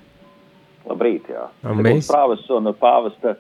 Labrīt, 0.89 1.27
jā. 1.29 1.43
Un 1.69 1.83
Mēs... 1.85 1.99
mēs- 1.99 2.09
Prāves 2.09 2.47
un 2.57 2.71
pāvesta 2.81 3.35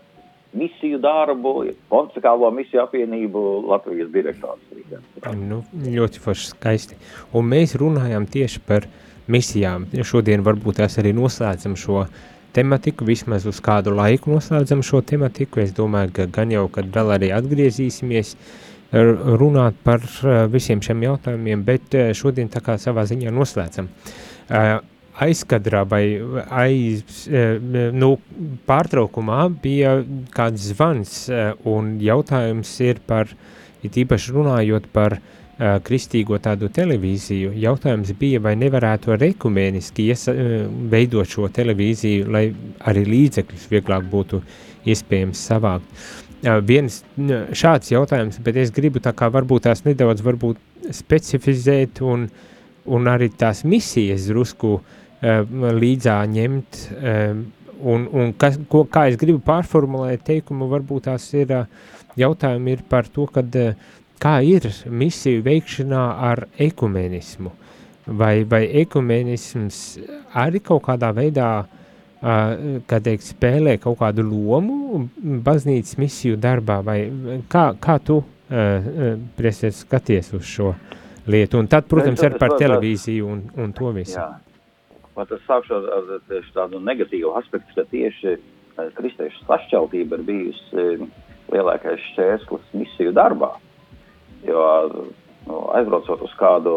misiju 0.53 0.99
darbu, 1.01 1.53
pontificālo 1.89 2.51
misiju 2.53 2.83
apvienību 2.83 3.41
Latvijas 3.71 4.11
direktors. 4.13 4.61
Nu, 5.39 5.63
ļoti 5.87 6.21
forši 6.27 6.51
skaisti. 6.51 6.99
Un 7.33 7.49
mēs 7.55 7.73
runājam 7.81 8.29
tieši 8.29 8.61
par 8.69 8.85
misijām. 9.25 9.89
Šodien 10.05 10.45
varbūt 10.45 10.83
tās 10.83 10.99
arī 11.01 11.15
noslēdzam 11.17 11.73
šo 11.73 12.03
tematiku, 12.53 13.05
vismaz 13.07 13.47
uz 13.49 13.59
kādu 13.63 13.93
laiku 13.97 14.33
noslēdzam 14.33 14.83
šo 14.85 15.01
tematiku. 15.05 15.61
Es 15.63 15.73
domāju, 15.75 16.13
ka 16.19 16.27
gan 16.31 16.53
jau, 16.53 16.67
kad 16.71 16.89
vēl 16.93 17.15
arī 17.17 17.31
atgriezīsimies 17.35 18.35
runāt 18.93 19.77
par 19.83 20.03
eh, 20.05 20.45
visiem 20.53 20.81
šiem 20.85 21.01
jautājumiem, 21.07 21.63
bet 21.65 21.95
eh, 21.97 22.11
šodien 22.13 22.49
tā 22.53 22.61
kā 22.61 22.77
savā 22.77 23.07
ziņā 23.09 23.33
noslēdzam. 23.33 23.89
Eh, 24.49 24.73
Aizkadrā 25.23 25.83
vai 25.85 26.17
aiz, 26.57 27.27
nu, 27.93 28.07
pārtraukumā 28.65 29.43
bija 29.61 29.91
kāds 30.33 30.71
zvans 30.71 31.11
un 31.69 31.91
jautājums 32.01 32.71
ir 32.81 32.97
par, 33.05 33.29
it 33.85 33.99
īpaši 34.01 34.33
runājot 34.33 34.87
par 34.89 35.19
uh, 35.19 35.42
kristīgo 35.85 36.37
tādu 36.41 36.67
televīziju, 36.73 37.53
jautājums 37.61 38.11
bija, 38.19 38.41
vai 38.43 38.55
nevarētu 38.59 39.13
ar 39.13 39.23
ekumēniski 39.29 40.07
iesa, 40.09 40.33
veidot 40.91 41.29
šo 41.29 41.47
televīziju, 41.53 42.27
lai 42.33 42.47
arī 42.89 43.05
līdzekļus 43.07 43.69
vieglāk 43.71 44.07
būtu 44.11 44.41
iespējams 44.89 45.45
savākt. 45.51 46.03
Viens 46.67 46.99
šāds 47.55 47.93
jautājums, 47.93 48.41
bet 48.43 48.59
es 48.59 48.73
gribu 48.75 48.99
tā 49.03 49.13
kā 49.15 49.29
varbūt 49.31 49.69
tās 49.69 49.85
nedaudz 49.85 50.25
varbūt 50.25 50.59
specifizēt 50.91 52.01
un, 52.03 52.27
un 52.83 53.07
arī 53.07 53.29
tās 53.31 53.63
misijas 53.63 54.27
drusku 54.27 54.75
līdzā 55.23 56.17
ņemt, 56.33 56.81
un, 57.79 58.07
un 58.11 58.33
kas, 58.35 58.59
ko, 58.67 58.83
kā 58.91 59.07
es 59.11 59.19
gribu 59.21 59.39
pārformulēt 59.45 60.25
teikumu, 60.27 60.67
varbūt 60.73 61.07
tās 61.07 61.29
ir 61.37 61.53
jautājumi 62.19 62.75
ir 62.75 62.83
par 62.91 63.07
to, 63.09 63.23
kad 63.31 63.55
uh, 63.57 63.93
kā 64.23 64.37
ir 64.47 64.69
misiju 64.87 65.43
veikšanā 65.43 66.03
ar 66.31 66.45
ekumenismu, 66.61 67.51
vai, 68.07 68.43
vai 68.47 68.63
ekumenisms 68.83 69.79
arī 70.39 70.61
kaut 70.63 70.85
kādā 70.87 71.11
veidā, 71.15 71.49
uh, 71.63 72.79
kad 72.89 73.03
teikt, 73.07 73.27
spēlē 73.33 73.77
kaut 73.83 73.99
kādu 73.99 74.25
lomu 74.29 75.03
baznīcas 75.19 75.99
misiju 75.99 76.39
darbā, 76.39 76.79
vai 76.85 76.99
kā, 77.51 77.69
kā 77.83 77.99
tu, 77.99 78.21
uh, 78.23 78.55
uh, 78.55 79.13
priesies, 79.37 79.83
skaties 79.83 80.33
uz 80.37 80.47
šo 80.47 80.71
lietu, 81.27 81.59
un 81.59 81.69
tad, 81.71 81.87
protams, 81.91 82.23
es 82.23 82.39
par 82.39 82.55
televīziju 82.59 83.27
un, 83.27 83.45
un 83.59 83.75
to 83.75 83.91
visu. 83.95 84.17
Jā. 84.19 84.31
Man 85.13 85.27
tas 85.29 85.43
sākšu 85.45 85.75
ar, 85.77 86.15
ar 86.17 86.47
tādu 86.55 86.79
negatīvu 86.81 87.35
aspektu, 87.37 87.75
ka 87.77 87.85
tieši 87.91 88.39
kristiešu 88.97 89.43
sašķeltība 89.45 90.17
ir 90.17 90.23
bijusi 90.25 90.85
lielākais 91.53 92.01
šķērslis 92.13 92.71
misiju 92.73 93.13
darbā. 93.13 93.51
Jo 94.47 94.63
nu, 95.47 95.59
aizbraucot 95.75 96.21
uz 96.23 96.33
kādu 96.39 96.75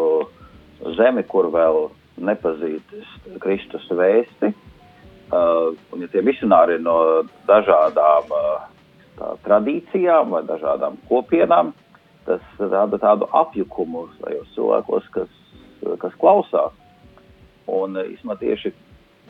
zemi, 0.97 1.23
kur 1.27 1.49
vēl 1.53 1.87
nepazīst 2.17 2.95
Kristus 3.43 3.85
vēsti, 3.93 4.51
uh, 4.51 5.73
un 5.93 6.03
ja 6.03 6.09
tie 6.11 6.23
misionāri 6.25 6.77
ir 6.77 6.83
no 6.85 6.97
dažādām 7.49 8.31
uh, 8.33 8.65
tā, 9.19 9.33
tradīcijām 9.45 10.33
vai 10.33 10.43
dažādām 10.47 10.97
kopienām, 11.09 11.73
tas 12.27 12.43
rada 12.59 12.99
tādu 13.01 13.29
apjukumu 13.35 14.07
tajos 14.21 14.49
cilvēkos, 14.55 15.07
kas, 15.15 15.37
kas 16.01 16.17
klausās. 16.21 16.75
Un 17.67 17.99
īstenībā 17.99 18.37
tieši 18.39 18.71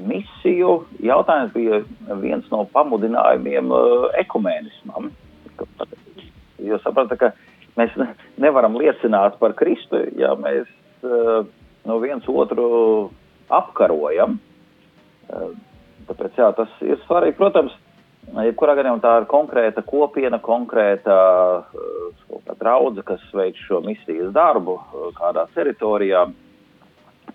misiju 0.06 0.84
jautājums 1.02 1.54
bija 1.56 1.82
viens 2.21 2.45
no 2.54 2.63
pamudinājumiem 2.73 3.73
uh, 3.73 4.10
ekumēnismam. 4.21 5.12
Jūs 6.62 6.84
saprotat, 6.86 7.17
ka 7.21 7.32
mēs 7.78 7.96
ne, 8.00 8.12
nevaram 8.42 8.78
liecināt 8.80 9.38
par 9.42 9.56
Kristu, 9.58 10.02
ja 10.20 10.34
mēs 10.40 10.70
uh, 11.06 11.48
no 11.88 12.00
viens 12.04 12.26
otru 12.28 12.68
apkarojam. 13.54 14.38
Uh, 15.28 15.52
tāpēc 16.10 16.40
jā, 16.40 16.52
tas 16.58 16.74
ir 16.86 17.00
svarīgi. 17.06 17.38
Protams, 17.40 17.76
jebkurā 18.48 18.78
gadījumā 18.80 19.04
tā 19.04 19.13
ir 19.22 19.30
konkrēta 19.32 19.84
kopiena, 19.88 20.42
konkrēta 20.44 21.18
uh, 21.62 22.52
draudze, 22.58 23.04
kas 23.08 23.24
veic 23.36 23.60
šo 23.68 23.82
misijas 23.86 24.34
darbu 24.36 24.80
kādā 25.20 25.46
teritorijā. 25.56 26.26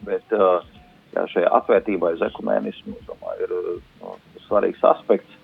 Bet 0.02 0.32
jā, 0.32 1.26
šajā 1.34 1.50
atvērtībā 1.60 2.14
uz 2.16 2.24
ekumēnismu 2.26 2.96
domāju, 3.06 3.46
ir 3.46 3.52
uh, 4.02 4.16
svarīgs 4.48 4.82
aspekts, 4.92 5.38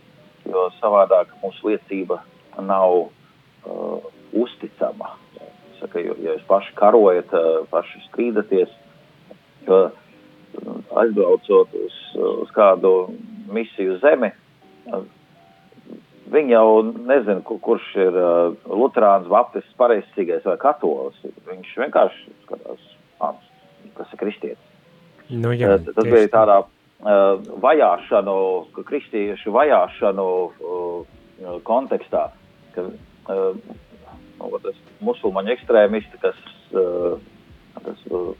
jo 0.48 0.66
savādāk 0.80 1.30
mūsu 1.42 1.70
liecība 1.70 2.18
nav 2.58 3.04
uh, 3.04 4.08
uzticama. 4.32 5.14
Saka, 5.78 6.02
jo, 6.02 6.16
ja 6.22 6.34
jūs 6.34 6.44
paši 6.48 6.74
karojat, 6.78 7.32
uh, 7.36 7.62
paši 7.70 8.02
strīdaties, 8.08 8.72
uh, 9.70 9.90
aizbraucot 10.98 11.74
uz, 11.78 11.96
uz 12.42 12.50
kādu 12.56 12.92
misiju 13.52 13.98
zemi, 14.02 14.32
viņi 16.32 16.54
jau 16.54 16.70
nezina, 16.84 17.40
kur, 17.46 17.60
kurš 17.64 17.90
ir 18.00 18.16
Lutāns, 18.68 19.28
Baptists, 19.30 19.76
Pareizcīgais 19.80 20.46
vai 20.48 20.56
Katolis. 20.60 21.20
Viņš 21.48 21.76
vienkārši 21.84 22.34
skatās, 22.46 22.88
ah, 23.24 23.36
tas 23.96 24.12
ir 24.12 24.22
kristietis. 24.22 24.64
Nu, 25.28 25.52
jā, 25.52 25.76
Tas, 25.76 25.94
tas 25.96 26.08
bija 26.08 26.28
tādā 26.32 26.58
vajāšanu, 27.62 28.36
kristiešu 28.88 29.52
vajāšanu 29.54 30.28
kontekstā, 31.68 32.24
ka 32.74 32.88
nu, 34.38 34.74
musulmaņu 35.08 35.54
ekstrēmisti, 35.54 36.20
kas, 36.22 36.38
uh, 36.72 37.16
kas 37.84 38.04
uh, 38.10 38.32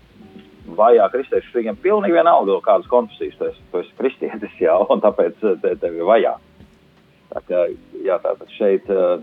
vajā 0.78 1.08
kristiešus, 1.12 1.54
viņiem 1.54 1.80
pilnīgi 1.82 2.18
vienalga, 2.18 2.60
kādas 2.64 2.90
konfesijas 2.90 3.38
tu 3.38 3.48
esi, 3.50 3.64
tu 3.72 3.82
esi 3.82 3.96
kristietis, 3.98 4.54
jā, 4.60 4.76
un 4.92 5.02
tāpēc 5.04 5.42
uh, 5.44 5.56
te, 5.62 5.74
tevi 5.80 6.06
vajā. 6.06 6.36
Tā 7.32 7.42
kā, 7.48 7.66
jā, 8.04 8.16
tātad 8.24 8.54
šeit 8.56 8.88
uh, 8.92 9.18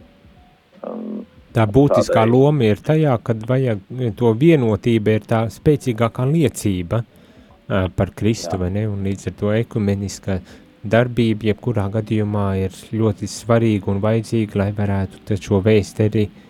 um, 0.86 1.24
Tā 1.56 1.64
būtiskā 1.72 2.26
Tādēļ- 2.26 2.32
loma 2.34 2.66
ir 2.68 2.82
tajā, 2.84 3.16
kad 3.24 3.44
vajag 3.48 3.80
to 4.20 4.34
vienotība, 4.36 5.14
ir 5.16 5.22
tā 5.24 5.46
spēcīgākā 5.48 6.26
liecība 6.28 7.00
ā, 7.00 7.88
par 7.96 8.12
Kristu, 8.12 8.58
Jā. 8.58 8.60
vai 8.60 8.70
ne? 8.76 8.84
Un 8.92 9.06
līdz 9.08 9.30
ar 9.32 9.36
to 9.40 9.54
ekumeniskā 9.56 10.36
darbība, 10.84 11.48
jebkurā 11.54 11.88
gadījumā, 11.94 12.48
ir 12.60 12.76
ļoti 12.92 13.30
svarīga 13.32 13.88
un 13.88 14.02
vajadzīga, 14.04 14.60
lai 14.60 14.72
varētu 14.76 15.40
šo 15.40 15.62
vēstu 15.64 16.04
arī, 16.10 16.26
kā 16.28 16.45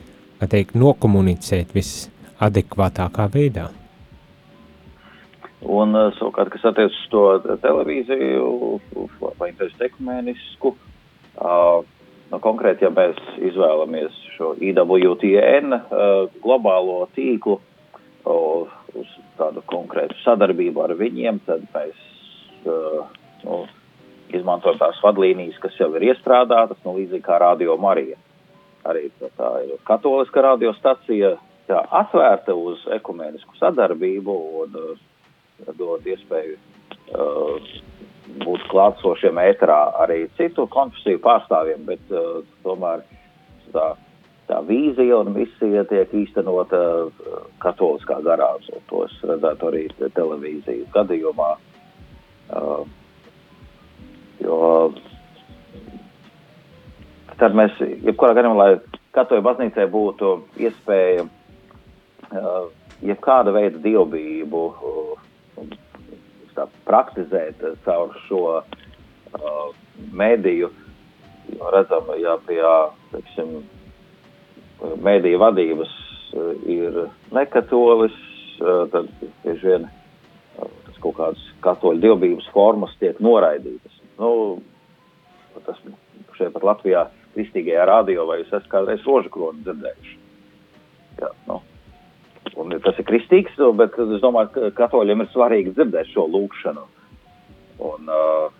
teikt, 0.51 0.75
nokomunicēt 0.79 1.73
visadekvātākā 1.75 3.27
veidā. 3.33 3.69
Un, 5.65 5.95
uh, 5.97 6.11
savukārt, 6.19 6.51
kas 6.53 6.65
attiecas 6.69 6.97
uz 6.99 7.09
to 7.09 7.57
televīziju 7.63 8.79
vai 9.39 9.49
ekumēnisku, 9.87 10.75
uh, 10.75 11.79
nu, 12.31 12.41
konkrēti, 12.43 12.85
ja 12.85 12.91
mēs 12.93 13.17
izvēlamies 13.49 14.19
šo 14.35 14.53
IWTN 14.61 15.73
uh, 15.73 16.27
globālo 16.43 17.05
tīklu 17.17 17.61
uz 18.25 19.09
tādu 19.37 19.61
konkrētu 19.69 20.15
sadarbību 20.23 20.81
ar 20.81 20.95
viņiem, 20.97 21.41
tad 21.45 21.65
mēs 21.75 21.97
nu, 22.65 23.59
izmantojam 24.33 24.79
tās 24.79 25.01
vadlīnijas, 25.03 25.59
kas 25.61 25.75
jau 25.79 25.91
ir 25.97 26.07
iestrādātas, 26.09 26.79
nu, 26.85 26.95
līdzīgi 26.99 27.25
kā 27.25 27.37
Radio 27.41 27.77
Marija. 27.81 28.17
Arī 28.85 29.09
tā, 29.19 29.31
tā 29.37 29.49
ir 29.65 29.75
katoliska 29.87 30.43
radiostacija, 30.45 31.35
jā, 31.69 31.81
atvērta 31.99 32.53
uz 32.53 32.83
ekumenisku 32.99 33.57
sadarbību 33.59 34.35
un 34.61 34.79
uh, 34.81 34.95
dod 35.79 36.05
iespēju 36.05 36.57
uh, 36.57 37.69
būt 38.45 38.65
klātsošiem 38.71 39.39
ēterā 39.41 39.79
arī 40.05 40.25
citu 40.37 40.67
konfesiju 40.73 41.21
pārstāvjiem, 41.23 41.85
bet 41.89 42.13
uh, 42.13 42.43
tomēr 42.65 43.05
tā, 43.73 43.87
tā 44.49 44.59
vīzija 44.67 45.21
un 45.23 45.33
misija 45.37 45.85
tiek 45.89 46.13
īstenota 46.13 46.81
uh, 47.05 47.39
katoliskā 47.63 48.19
garā. 48.25 48.51
To 48.91 49.05
es 49.07 49.17
redzētu 49.25 49.71
arī 49.71 49.87
televīzijas 50.05 50.91
gadījumā. 50.93 51.55
Uh, 52.53 52.85
jo 54.45 54.93
tad 57.39 57.55
mēs, 57.57 57.75
jebkurā 57.79 58.35
gadījumā, 58.37 58.55
lai 58.57 59.01
katoļu 59.15 59.43
baznīcai 59.45 59.85
būtu 59.91 60.31
iespēja 60.61 61.25
uh, 61.25 62.67
jebkāda 63.05 63.53
veida 63.55 63.81
dievbijību 63.83 64.63
uh, 64.71 65.25
tā, 66.55 66.67
praktizēt 66.87 67.63
caur 67.85 68.15
šo 68.27 68.43
uh, 68.59 69.65
mediju. 70.15 70.71
Jo 71.55 71.71
redzam, 71.73 72.07
ja 72.17 72.37
pie 72.47 72.61
teiksim, 73.11 73.57
mediju 75.05 75.41
vadības 75.43 75.91
uh, 75.91 76.55
ir 76.69 77.03
nekatolis, 77.35 78.15
uh, 78.61 78.87
tad 78.93 79.11
bieži 79.43 79.69
vien 79.69 79.85
uh, 79.89 80.71
tas 80.87 81.03
kaut 81.03 81.19
kādas 81.19 81.51
katoļu 81.65 82.01
dievbijības 82.07 82.49
formas 82.55 82.95
tiek 83.01 83.19
noraidītas. 83.23 84.01
Nu, 84.19 84.31
tas 85.67 85.79
šeit 86.35 86.51
pat 86.55 86.65
Latvijā 86.65 87.05
kristīgajā 87.35 87.85
radio, 87.89 88.25
vai 88.29 88.41
jūs 88.41 88.51
esat 88.51 88.67
kādreiz 88.71 89.05
rožu 89.07 89.31
kroni 89.33 89.63
dzirdējuši. 89.67 90.17
Jā, 91.21 91.31
nu. 91.49 91.61
Un 92.55 92.75
tas 92.83 92.99
ir 93.01 93.07
kristīgs, 93.07 93.55
bet 93.75 93.95
es 93.99 94.21
domāju, 94.23 94.51
ka 94.53 94.73
katoļiem 94.85 95.23
ir 95.23 95.31
svarīgi 95.31 95.73
dzirdēt 95.75 96.11
šo 96.13 96.27
lūkšanu. 96.31 96.83
Un, 97.85 98.11
uh, 98.11 98.51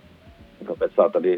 tāpēc 0.68 0.98
tā 0.98 1.10
arī 1.22 1.38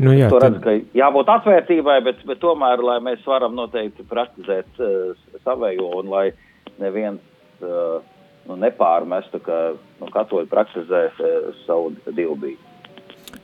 Nu, 0.00 0.14
jā, 0.16 0.30
tad, 0.32 0.46
redz, 0.46 0.60
ka 0.64 0.72
jābūt 0.96 1.30
atvērtībai, 1.34 1.98
bet, 2.06 2.22
bet 2.28 2.40
tomēr, 2.40 2.80
lai 2.80 2.96
mēs 3.04 3.24
varam 3.28 3.52
noteikti 3.58 4.06
praktizēt 4.08 4.80
uh, 4.80 5.12
savējo 5.44 5.90
un 6.00 6.08
lai 6.12 6.24
neviens 6.80 7.20
uh, 7.60 8.00
nu, 8.48 8.56
nepārmestu, 8.62 9.42
ka 9.44 9.58
nu, 10.00 10.08
katoļi 10.14 10.48
praktizē 10.50 11.04
uh, 11.12 11.50
savu 11.66 11.92
dievbijību. 12.08 12.71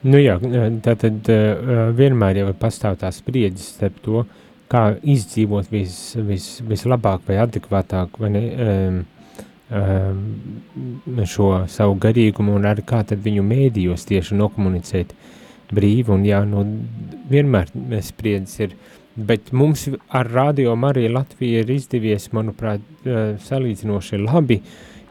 Nu, 0.03 0.19
jā, 0.21 0.39
tā 0.85 0.95
tad 0.99 1.31
uh, 1.33 1.89
vienmēr 1.97 2.43
jau 2.43 2.53
pastāv 2.59 2.99
tās 3.01 3.21
spriedzes 3.23 3.75
starp 3.77 3.99
to, 4.05 4.25
kā 4.69 4.83
izdzīvot 5.01 5.71
vis, 5.73 5.95
vis, 6.29 6.49
vislabāk 6.69 7.25
vai 7.29 7.39
adekvātāk 7.45 8.19
vai 8.21 8.31
ne, 8.35 8.43
um, 8.65 8.99
um, 9.73 11.25
šo 11.29 11.49
savu 11.73 11.97
garīgumu 12.03 12.57
un 12.59 12.69
arī 12.69 12.85
kā 12.87 13.01
tad 13.09 13.23
viņu 13.25 13.45
mēdījos 13.49 14.05
tieši 14.11 14.37
nokomunicēt 14.39 15.15
brīvi 15.73 16.13
un 16.13 16.27
jā, 16.29 16.43
nu, 16.49 16.65
vienmēr 17.31 17.73
spriedzes 18.05 18.61
ir, 18.67 18.77
bet 19.17 19.53
mums 19.53 19.89
ar 20.15 20.29
radio 20.33 20.77
arī 20.89 21.09
Latvija 21.13 21.65
ir 21.65 21.73
izdevies, 21.75 22.31
manuprāt, 22.33 22.85
eh, 23.05 23.37
salīdzinoši 23.45 24.21
labi 24.23 24.61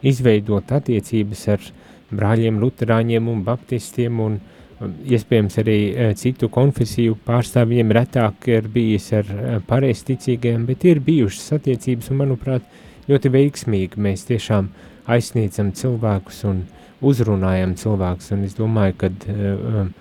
izveidot 0.02 0.70
attiecības 0.72 1.48
ar 1.54 1.66
brāļiem, 2.10 2.58
luterāņiem 2.62 3.28
un 3.28 3.42
baptistiem 3.44 4.20
un 4.20 4.38
um, 4.38 4.57
iespējams 4.86 5.58
arī 5.62 5.78
eh, 5.90 6.10
citu 6.18 6.48
konfesiju 6.52 7.16
pārstāvjiem 7.26 7.90
retāk 7.94 8.48
ir 8.50 8.68
bijis 8.72 9.10
ar 9.16 9.30
eh, 9.32 9.56
pareizticīgiem, 9.66 10.66
bet 10.68 10.86
ir 10.86 11.00
bijušas 11.04 11.56
attiecības 11.58 12.12
un, 12.12 12.20
manuprāt, 12.22 12.66
ļoti 13.08 13.32
veiksmīgi 13.34 14.02
mēs 14.04 14.26
tiešām 14.28 14.68
aizsniedzam 15.08 15.72
cilvēkus 15.74 16.42
un 16.50 16.62
uzrunājam 17.08 17.74
cilvēkus. 17.78 18.32
Un 18.36 18.44
es 18.44 18.54
domāju, 18.58 18.96
ka 19.00 19.10
um, 19.40 19.92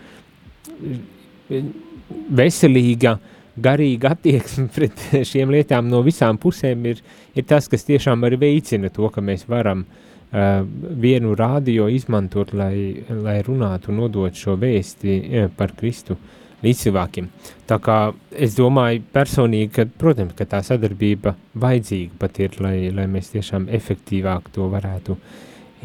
veselīga, 2.38 3.16
garīga 3.58 4.12
attieksme 4.18 4.68
pret 4.76 5.06
šiem 5.26 5.54
lietām 5.56 5.88
no 5.90 6.04
visām 6.06 6.38
pusēm 6.42 6.90
ir, 6.92 7.02
ir 7.34 7.48
tas, 7.48 7.70
kas 7.72 7.88
tiešām 7.88 8.28
arī 8.28 8.42
veicina 8.44 8.92
to, 8.94 9.08
ka 9.14 9.24
mēs 9.24 9.48
varam 9.50 9.86
uh, 9.86 10.07
vienu 10.32 11.36
rādio 11.40 11.88
izmantot, 11.88 12.52
lai, 12.54 13.04
lai 13.10 13.40
runātu 13.46 13.94
un 13.94 14.02
nodot 14.02 14.36
šo 14.36 14.58
vēsti 14.60 15.48
par 15.56 15.72
Kristu 15.78 16.18
līdz 16.64 16.84
cilvēkiem. 16.88 17.28
Tā 17.70 17.78
kā 17.84 17.98
es 18.34 18.56
domāju 18.58 19.04
personīgi, 19.14 19.70
ka, 19.76 19.86
protams, 20.00 20.34
ka 20.36 20.48
tā 20.50 20.64
sadarbība 20.66 21.36
vajadzīga 21.56 22.18
pat 22.20 22.40
ir, 22.42 22.58
lai, 22.64 22.90
lai 22.92 23.06
mēs 23.12 23.32
tiešām 23.36 23.70
efektīvāk 23.78 24.50
to 24.56 24.68
varētu 24.74 25.18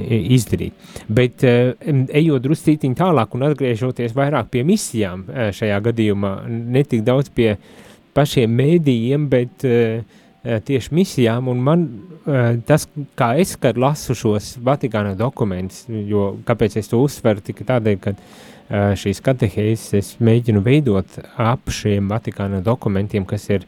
izdarīt. 0.03 0.73
Bet 1.13 1.45
ejot 1.45 2.43
druscītiņ 2.43 2.97
tālāk 2.99 3.37
un 3.37 3.47
atgriežoties 3.51 4.17
vairāk 4.17 4.49
pie 4.51 4.65
misijām 4.67 5.27
šajā 5.29 5.79
gadījumā, 5.85 6.33
ne 6.49 6.83
tik 6.89 7.05
daudz 7.05 7.29
pie 7.31 7.53
pašiem 8.17 8.57
mēdījiem, 8.57 9.29
bet 9.33 9.65
uh, 9.69 10.21
tieši 10.43 10.95
misijām, 10.95 11.49
un 11.53 11.61
man 11.63 11.85
uh, 11.87 12.57
tas, 12.67 12.89
kā 13.19 13.33
es, 13.39 13.55
kad 13.61 13.79
lasu 13.79 14.17
šos 14.19 14.57
Vatikāna 14.65 15.15
dokumentus, 15.19 15.85
jo 15.89 16.33
kāpēc 16.47 16.81
es 16.81 16.91
to 16.91 16.99
uzsveru, 17.03 17.45
tikai 17.47 17.67
tādēļ, 17.69 17.99
ka 18.03 18.15
uh, 18.17 18.93
šīs 18.99 19.23
katehēzes 19.23 19.95
es 19.99 20.13
mēģinu 20.19 20.65
veidot 20.67 21.19
ap 21.39 21.71
šiem 21.71 22.11
Vatikāna 22.11 22.63
dokumentiem, 22.65 23.27
kas 23.29 23.47
ir 23.55 23.67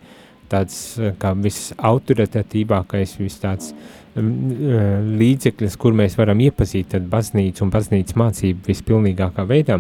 tāds 0.51 0.79
uh, 0.99 1.13
kā 1.21 1.31
visautoritatīvākais, 1.39 3.15
vis 3.23 3.39
tāds 3.43 3.71
uh, 3.71 3.85
līdzeklis, 4.19 5.79
kur 5.79 5.95
mēs 5.95 6.19
varam 6.19 6.43
iepazīt 6.43 6.91
tad 6.97 7.07
baznīcu 7.13 7.69
un 7.69 7.71
baznīcas 7.75 8.19
mācību 8.19 8.67
vispilnīgākā 8.67 9.47
veidā. 9.47 9.79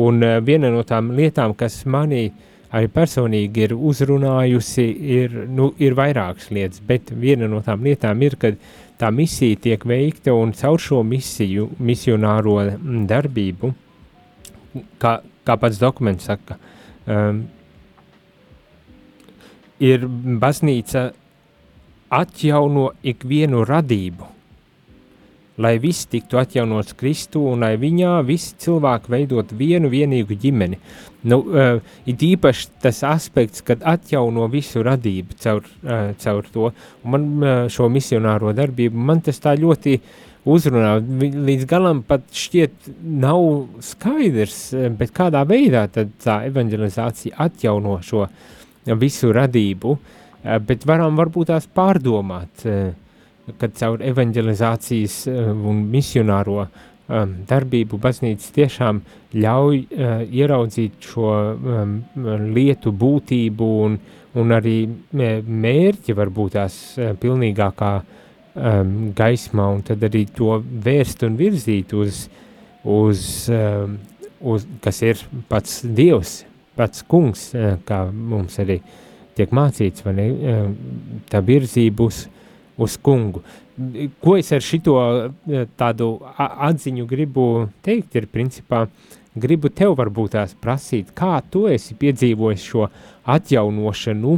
Un 0.00 0.24
uh, 0.24 0.38
viena 0.40 0.72
no 0.72 0.80
tām 0.88 1.12
lietām, 1.12 1.52
kas 1.60 1.82
manī 1.84 2.30
arī 2.72 2.88
personīgi 2.92 3.66
ir 3.66 3.74
uzrunājusi, 3.76 4.84
ir, 5.16 5.36
nu, 5.52 5.70
ir 5.82 5.96
vairākas 5.98 6.50
lietas, 6.54 6.80
bet 6.88 7.12
viena 7.12 7.48
no 7.50 7.60
tām 7.64 7.84
lietām 7.84 8.22
ir, 8.24 8.38
ka 8.40 8.54
tā 9.00 9.10
misija 9.12 9.60
tiek 9.60 9.84
veikta 9.88 10.34
un 10.36 10.54
caur 10.56 10.80
šo 10.80 11.02
misiju, 11.06 11.68
misionāro 11.82 12.58
mm, 12.64 13.02
darbību, 13.10 13.72
kā, 15.02 15.18
kā 15.44 15.58
pats 15.60 15.80
dokuments 15.82 16.30
saka, 16.30 16.56
um, 17.04 17.44
ir 19.82 20.06
baznīca 20.40 21.10
atjauno 22.12 22.90
ikvienu 23.12 23.66
radību, 23.68 24.28
lai 25.60 25.76
viss 25.82 26.06
tiktu 26.08 26.38
atjaunots 26.40 26.96
Kristu 26.96 27.42
un 27.50 27.64
lai 27.66 27.74
viņā 27.80 28.14
visi 28.24 28.54
cilvēki 28.64 29.12
veidot 29.12 29.52
vienu 29.52 29.90
vienīgu 29.92 30.38
ģimeni. 30.40 30.80
Nu, 31.28 31.38
uh, 31.44 31.78
ir 32.08 32.26
īpaši 32.32 32.70
tas 32.82 33.02
aspekts, 33.06 33.62
kad 33.62 33.84
atjauno 33.86 34.48
visu 34.50 34.82
radību 34.82 35.38
caur, 35.42 35.68
uh, 35.84 36.10
caur 36.18 36.48
to. 36.54 36.72
Un 37.04 37.14
man 37.14 37.30
uh, 37.38 37.54
šo 37.70 37.86
misionāro 37.92 38.54
darbību, 38.56 39.06
man 39.10 39.22
tas 39.22 39.38
tā 39.42 39.54
ļoti 39.60 40.00
uzrunā. 40.48 40.96
Līdz 41.46 41.66
galam 41.70 42.02
pat 42.06 42.24
šķiet 42.34 42.90
nav 43.22 43.68
skaidrs, 43.84 44.72
eh, 44.74 44.88
bet 44.90 45.14
kādā 45.14 45.44
veidā 45.46 45.86
tad 45.90 46.10
tā 46.22 46.42
evanģelizācija 46.48 47.36
atjauno 47.38 48.00
šo 48.02 48.26
visu 48.98 49.32
radību, 49.32 49.98
eh, 50.44 50.58
bet 50.58 50.84
varam 50.84 51.16
varbūt 51.16 51.46
tās 51.46 51.66
pārdomāt, 51.66 52.66
eh, 52.66 52.92
kad 53.58 53.74
caur 53.78 54.02
evanģelizācijas 54.06 55.18
eh, 55.30 55.50
un 55.50 55.82
misionāro 55.90 56.62
um, 56.62 57.34
darbību 57.48 57.98
baznīca 58.02 58.52
tiešām 58.54 59.02
ļauj 59.34 59.82
uh, 59.82 60.22
ieraudzīt 60.28 61.08
šo 61.10 61.32
lietu 62.52 62.92
būtību 62.92 63.68
un, 63.86 63.98
un 64.38 64.54
arī 64.54 64.76
mē- 65.16 65.42
mērķi 65.42 66.16
varbūt 66.16 66.58
tās 66.58 66.78
pilnīgākā 67.20 67.92
gaismā 69.16 69.66
un 69.72 69.78
tad 69.80 70.02
arī 70.04 70.26
to 70.36 70.58
vērst 70.60 71.22
un 71.24 71.38
virzīt 71.38 71.94
uz, 71.96 72.26
uz, 72.84 73.22
uz 74.52 74.66
kas 74.84 74.98
ir 75.08 75.22
pats 75.48 75.78
Dievs, 75.88 76.34
pats 76.76 77.00
kungs, 77.08 77.46
kā 77.88 78.02
mums 78.12 78.58
arī 78.60 78.76
tiek 79.38 79.54
mācīts, 79.56 80.04
vai 80.04 80.12
ne, 80.18 80.28
tā 81.32 81.40
virzība 81.40 82.10
uz, 82.10 82.26
uz 82.82 82.96
kungu. 82.98 83.42
Ko 84.20 84.36
es 84.36 84.52
ar 84.52 84.60
šito 84.60 84.98
eh, 85.00 85.64
tādu 85.80 86.14
atziņu 86.36 87.06
gribu 87.08 87.46
teikt, 87.84 88.18
ir 88.20 88.28
principā, 88.28 88.84
gribu 89.32 89.70
tev 89.72 89.96
varbūt 89.96 90.34
tās 90.36 90.52
prasīt, 90.60 91.14
kā 91.16 91.38
tu 91.50 91.64
esi 91.72 91.96
piedzīvojis 91.98 92.66
šo 92.68 92.88
atjaunošanu, 93.32 94.36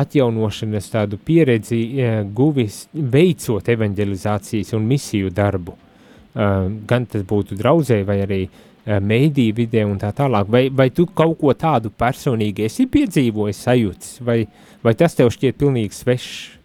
atjaunošanas 0.00 0.90
tādu 0.92 1.18
pieredzi 1.18 1.80
eh, 1.98 2.20
guvis 2.24 2.84
veicot 2.94 3.72
evanģelizācijas 3.74 4.70
un 4.78 4.86
misiju 4.86 5.34
darbu. 5.34 5.74
Eh, 5.74 6.70
Gan 6.86 7.10
tas 7.10 7.26
būtu 7.26 7.58
draudzē 7.58 8.04
vai 8.06 8.20
arī 8.26 8.44
mēdī 8.90 9.50
vidē 9.54 9.82
un 9.84 9.98
tā 10.00 10.08
tālāk. 10.16 10.48
Vai, 10.50 10.62
vai 10.72 10.88
tu 10.90 11.04
kaut 11.06 11.36
ko 11.38 11.52
tādu 11.54 11.90
personīgi 11.92 12.64
esi 12.64 12.86
piedzīvojis, 12.90 13.60
sajūts, 13.66 14.14
vai, 14.24 14.38
vai 14.82 14.94
tas 14.98 15.14
tev 15.18 15.28
šķiet 15.34 15.58
pilnīgi 15.60 15.94
svešs? 15.94 16.59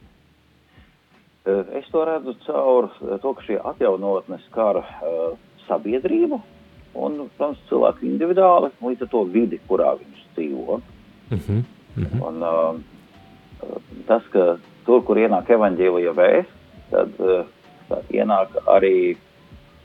Eh, 1.45 1.77
Es 1.77 1.85
to 1.91 2.05
redzu 2.05 2.33
caur 2.45 2.89
eh, 3.01 3.17
to, 3.21 3.33
ka 3.37 3.43
šie 3.45 3.59
atjaunotnes 3.61 4.41
skar 4.49 4.79
uh, 4.81 5.35
sabiedrību 5.67 6.39
un, 6.95 7.17
protams, 7.37 7.59
cilvēku 7.69 8.05
individuāli, 8.07 8.71
līdz 8.81 9.05
ar 9.05 9.09
to 9.11 9.23
vidi, 9.29 9.59
kurā 9.69 9.91
viņš 9.99 10.21
dzīvo. 10.37 10.79
Mhm. 11.35 11.59
Mhm. 11.95 12.21
Un, 12.27 12.41
uh, 12.43 13.75
tas, 14.07 14.23
ka 14.33 14.55
tur, 14.87 15.03
kur 15.05 15.19
ienāk 15.21 15.51
evaņģēlija 15.53 16.13
vēsts, 16.17 16.63
tad 16.91 17.19
uh, 17.21 17.43
tā 17.89 17.99
ienāk 18.15 18.55
arī 18.71 19.17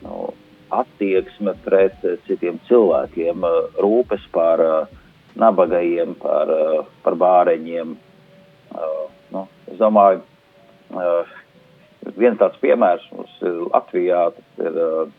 nu, 0.04 0.30
attieksme 0.70 1.54
pret 1.66 1.98
uh, 2.06 2.16
citiem 2.28 2.60
cilvēkiem, 2.70 3.44
uh, 3.44 3.68
rūpes 3.84 4.24
par 4.32 4.64
uh, 4.64 4.96
nabagajiem, 5.36 6.16
par, 6.22 6.48
uh, 6.48 6.88
par 7.04 7.18
bāreņiem. 7.20 7.94
Uh, 8.70 9.04
nu, 9.34 9.44
es 9.68 9.78
domāju, 9.82 10.22
uh, 10.94 11.36
viens 12.16 12.38
tāds 12.40 12.58
piemērs 12.62 13.04
mums 13.14 13.32
ir 13.44 13.60
Latvijā, 13.68 14.24
tas 14.36 14.64
ir 14.66 14.80
uh, 14.80 15.12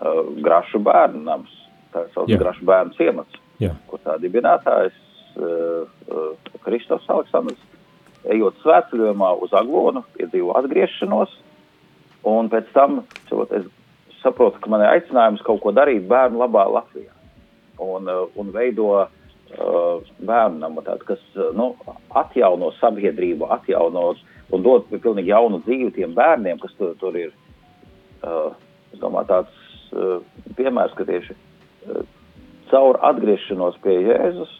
uh, 0.00 0.22
Grašu 0.44 0.80
bērnu 0.84 1.24
nams, 1.26 1.52
tā 1.94 2.06
sauc. 2.14 2.30
Grašu 2.40 2.66
bērnu 2.68 2.96
ciemats 2.98 3.40
Jā. 3.62 3.74
kur 3.90 4.00
tā 4.02 4.16
dibinātājs 4.22 4.94
uh, 5.36 5.84
uh, 6.08 6.56
Kristofs 6.64 7.08
Aleksandrs, 7.12 7.60
ejot 8.32 8.58
svētceļojumā 8.62 9.32
uz 9.42 9.54
Aglonu, 9.58 10.04
piedzīvo 10.16 10.54
atgriešanos, 10.60 11.32
un 12.28 12.50
pēc 12.52 12.70
tam 12.74 13.02
cilvēt, 13.28 13.56
es 13.60 14.20
saprotu, 14.22 14.60
ka 14.62 14.70
man 14.70 14.84
ir 14.84 14.92
aicinājums 14.92 15.42
kaut 15.46 15.60
ko 15.64 15.72
darīt 15.74 16.06
bērnu 16.10 16.42
labā 16.42 16.68
Latvijā. 16.70 17.10
Un, 17.82 18.06
uh, 18.06 18.28
un 18.38 18.52
veido 18.54 18.88
uh, 19.00 20.12
bērnu 20.22 20.62
namu, 20.62 20.84
tādu, 20.86 21.08
kas 21.08 21.22
uh, 21.34 21.50
nu, 21.56 21.72
atjauno 22.18 22.70
sabiedrību, 22.78 23.48
atjauno 23.56 24.12
un 24.52 24.64
dod 24.64 24.88
pilnīgi 24.92 25.32
jaunu 25.32 25.62
dzīvi 25.66 25.92
tiem 25.96 26.16
bērniem, 26.16 26.60
kas 26.62 26.74
tur, 26.78 26.94
tur 27.00 27.16
ir. 27.18 27.32
Uh, 28.22 28.52
es 28.94 29.00
domāju, 29.02 29.28
tāds 29.30 29.94
uh, 29.96 30.18
piemērs, 30.58 30.94
ka 30.98 31.06
tieši 31.08 31.34
uh, 31.34 32.02
caur 32.70 33.00
atgriešanos 33.10 33.80
pie 33.82 33.96
Jēzus 34.04 34.52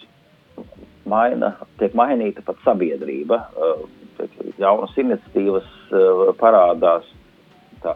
maina, 1.09 1.55
tiek 1.81 1.95
mainīta 1.99 2.43
pat 2.47 2.59
sabiedrība, 2.65 3.39
uh, 3.55 3.85
tiek 4.19 4.59
jaunas 4.63 4.97
iniciatīvas 4.99 5.69
uh, 5.93 6.25
parādās. 6.41 7.07
Tā. 7.85 7.95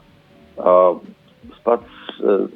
Uh, 0.56 1.02
es 1.50 1.58
pats, 1.66 2.00
uh, 2.22 2.46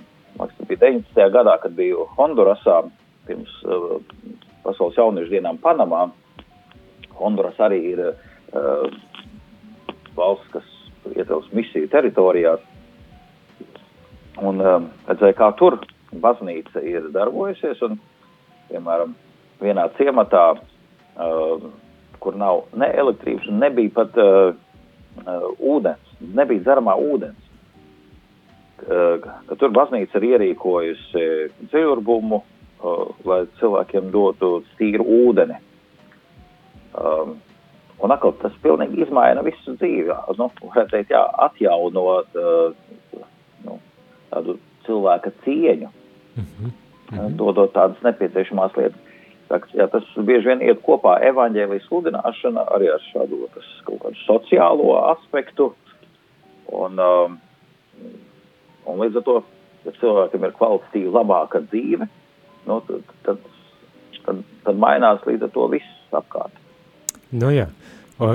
bija 0.68 0.84
19. 0.86 1.26
gadā, 1.34 1.56
kad 1.62 1.74
biju 1.76 2.06
Hondurasā 2.16 2.82
pirms 3.26 3.52
uh, 3.66 3.98
pasaules 4.64 4.98
jauniešu 4.98 5.34
dienām 5.34 5.58
Panamā. 5.62 6.08
Honduras 7.20 7.58
arī 7.60 7.80
ir 7.92 8.02
uh, 8.10 8.86
valsts, 10.20 10.52
kas 10.52 11.16
ietilpst 11.16 11.54
misiju 11.56 11.88
teritorijās. 11.92 12.62
Un 14.40 14.60
um, 14.62 14.88
redzēju, 15.08 15.36
kā 15.36 15.50
tur 15.58 15.80
baznīca 16.22 16.82
ir 16.86 17.10
darbojusies. 17.14 17.82
Un, 17.86 17.98
piemēram, 18.70 19.14
vienā 19.60 19.88
ciematā, 19.98 20.44
uh, 20.56 21.66
kur 22.20 22.36
nav 22.38 22.64
ne 22.78 22.88
elektrības, 23.02 23.48
nebija 23.52 23.92
pat 23.96 24.16
uh, 24.20 24.54
uh, 25.24 25.46
ūdens, 25.58 26.14
nebija 26.20 26.64
dzeramā 26.66 26.96
ūdens. 27.00 27.48
Uh, 28.80 29.26
tur 29.60 29.74
baznīca 29.76 30.20
ir 30.20 30.28
ierīkojusi 30.30 31.26
dzirbumu, 31.66 32.40
uh, 32.40 33.02
lai 33.28 33.42
cilvēkiem 33.60 34.08
dotu 34.14 34.60
tīru 34.78 35.04
ūdeni. 35.28 35.58
Um, 36.96 37.36
un 38.00 38.14
atkal 38.14 38.34
tas 38.40 38.56
pilnīgi 38.64 39.04
izmaina 39.04 39.44
visu 39.46 39.76
dzīvi. 39.76 40.16
Nu, 40.38 40.50
varētu 40.62 40.96
teikt, 40.96 41.14
jā, 41.14 41.22
atjaunot 41.46 42.40
uh, 42.40 43.24
nu, 43.66 43.78
tādu 44.32 44.58
cilvēka 44.86 45.32
cieņu, 45.44 45.90
Mhm. 46.40 46.70
mm. 47.12 47.36
dodot 47.36 47.72
tādas 47.74 48.00
nepieciešamās 48.06 48.76
lietas. 48.78 49.06
Tā, 49.50 49.58
jā, 49.74 49.86
tas 49.90 50.06
bieži 50.14 50.46
vien 50.46 50.60
iet 50.62 50.82
kopā 50.86 51.16
evaņģēlijas 51.26 51.88
sludināšana 51.88 52.68
arī 52.70 52.92
ar 52.94 53.02
šādu 53.10 53.48
tas, 53.54 53.66
kaut 53.86 53.98
kādu 54.04 54.20
sociālo 54.22 54.92
aspektu. 55.10 55.72
Un, 56.70 57.00
um, 57.02 57.40
un 58.86 59.02
līdz 59.02 59.18
ar 59.18 59.26
to, 59.26 59.36
ja 59.88 59.94
cilvēkam 59.98 60.46
ir 60.46 60.54
kvalitatīva 60.54 61.16
labāka 61.18 61.64
dzīve, 61.66 62.06
nu, 62.70 62.78
tad, 62.86 63.10
tad, 63.26 63.42
tad, 64.28 64.44
tad 64.68 64.78
mainās 64.78 65.26
līdz 65.26 65.48
ar 65.48 65.54
to 65.56 65.66
viss 65.74 66.14
apkārt. 66.14 66.59
Nu 67.30 67.52
jā, 67.54 67.68
o, 68.18 68.32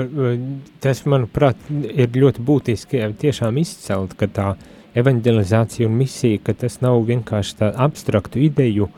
tas, 0.84 1.02
manuprāt, 1.08 1.60
ir 1.70 2.16
ļoti 2.16 2.44
būtiski 2.46 3.02
ja, 3.02 3.10
tiešām 3.12 3.60
izcelt, 3.60 4.16
ka 4.18 4.28
tā 4.28 4.54
evanģelizācija 4.96 5.88
un 5.88 5.98
misija, 6.00 6.40
ka 6.44 6.54
tas 6.56 6.80
nav 6.80 7.02
vienkārši 7.08 7.58
tā 7.60 7.70
abstraktu 7.86 8.40
ideju 8.46 8.88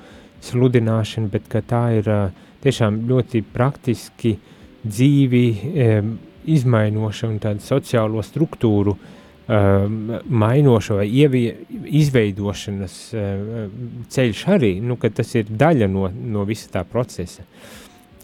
sludināšana, 0.46 1.30
bet 1.32 1.48
ka 1.50 1.64
tā 1.66 1.82
ir 1.98 2.10
ā, 2.10 2.20
tiešām 2.62 3.02
ļoti 3.08 3.42
praktiski 3.54 4.36
dzīvi 4.86 5.44
em, 5.74 6.16
izmainoša 6.48 7.28
un 7.28 7.38
tādu 7.42 7.64
sociālo 7.64 8.22
struktūru 8.24 8.94
um, 8.94 9.98
mainoša 10.24 11.00
vai 11.00 11.08
ievie, 11.10 11.56
izveidošanas 12.00 12.96
um, 13.12 14.06
ceļš 14.12 14.44
arī, 14.54 14.72
nu, 14.84 14.96
ka 15.00 15.10
tas 15.14 15.34
ir 15.38 15.50
daļa 15.50 15.90
no, 15.92 16.08
no 16.08 16.46
visa 16.48 16.70
tā 16.78 16.84
procesa. 16.88 17.44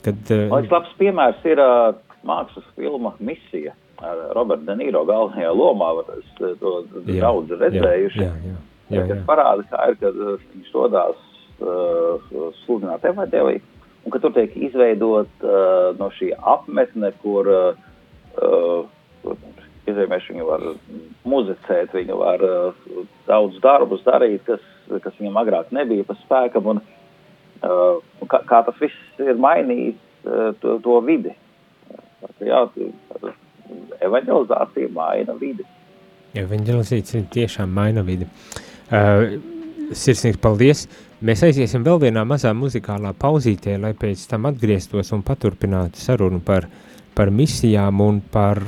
Kad, 0.04 0.20
uh, 0.30 0.46
liekas, 0.52 0.72
labs 0.72 0.96
piemērs 1.00 1.46
ir 1.48 1.60
uh, 1.62 1.94
mākslas 2.28 2.66
filma 2.76 3.14
Misija 3.24 3.72
ar 4.04 4.20
Robertu 4.36 4.66
De 4.68 4.76
Niro 4.76 5.04
galvenajā 5.08 5.52
lomā. 5.56 5.92
Es 6.18 6.42
uh, 6.42 6.54
to 6.60 6.74
Jā, 7.06 7.22
daudz 7.24 7.54
redzējuši. 7.60 8.20
Jā, 8.20 8.32
jā, 8.44 8.56
jā, 8.92 9.06
kas 9.08 9.16
jā. 9.16 9.22
parāda, 9.28 9.64
kā 9.70 9.86
ir, 9.90 9.96
kad 10.02 10.18
uh, 10.20 10.34
viņš 10.52 10.74
dodās 10.74 11.22
uh, 11.64 12.50
sludināt 12.64 13.06
evaņģēliju, 13.12 13.64
un 14.04 14.14
ka 14.14 14.20
tur 14.20 14.34
tiek 14.36 14.56
izveidot 14.68 15.46
uh, 15.46 15.94
no 16.00 16.10
šī 16.18 16.34
apmetne, 16.36 17.14
kur 17.22 17.48
uh, 17.48 18.84
izvēlējuši 19.88 20.34
viņu 20.34 20.48
var 20.48 20.66
muzicēt, 21.28 21.94
viņu 21.96 22.18
var 22.20 22.44
uh, 22.44 22.84
daudz 23.28 23.56
darbus 23.64 24.04
darīt, 24.06 24.44
kas, 24.48 24.60
kas 24.90 25.16
viņam 25.20 25.40
agrāk 25.40 25.72
nebija 25.76 26.06
pa 26.08 26.16
spēkam, 26.24 26.74
un 26.74 26.84
kā, 28.28 28.40
kā 28.48 28.60
tas 28.66 28.76
viss 28.80 29.22
ir 29.22 29.38
mainījis 29.40 29.96
uh, 30.26 30.52
to, 30.60 30.78
to 30.84 30.98
vidi. 31.06 31.32
Jā, 32.44 32.64
evaņģelizācija 34.04 34.92
maina 34.94 35.36
vidi. 35.40 35.66
Evangelizācija 36.34 37.28
tiešām 37.32 37.70
maina 37.74 38.02
vidi. 38.06 38.26
Uh, 38.90 39.36
sirsnīgs 39.94 40.40
paldies! 40.42 40.86
Mēs 41.24 41.44
aiziesim 41.46 41.84
vēl 41.86 42.02
vienā 42.02 42.24
mazā 42.28 42.50
muzikālā 42.56 43.14
pauzītē, 43.16 43.78
lai 43.80 43.94
pēc 43.96 44.26
tam 44.28 44.50
atgrieztos 44.50 45.12
un 45.16 45.22
paturpinātu 45.24 46.02
sarunu 46.02 46.42
par, 46.44 46.66
par 47.16 47.30
misijām 47.32 48.02
un 48.04 48.18
par, 48.34 48.60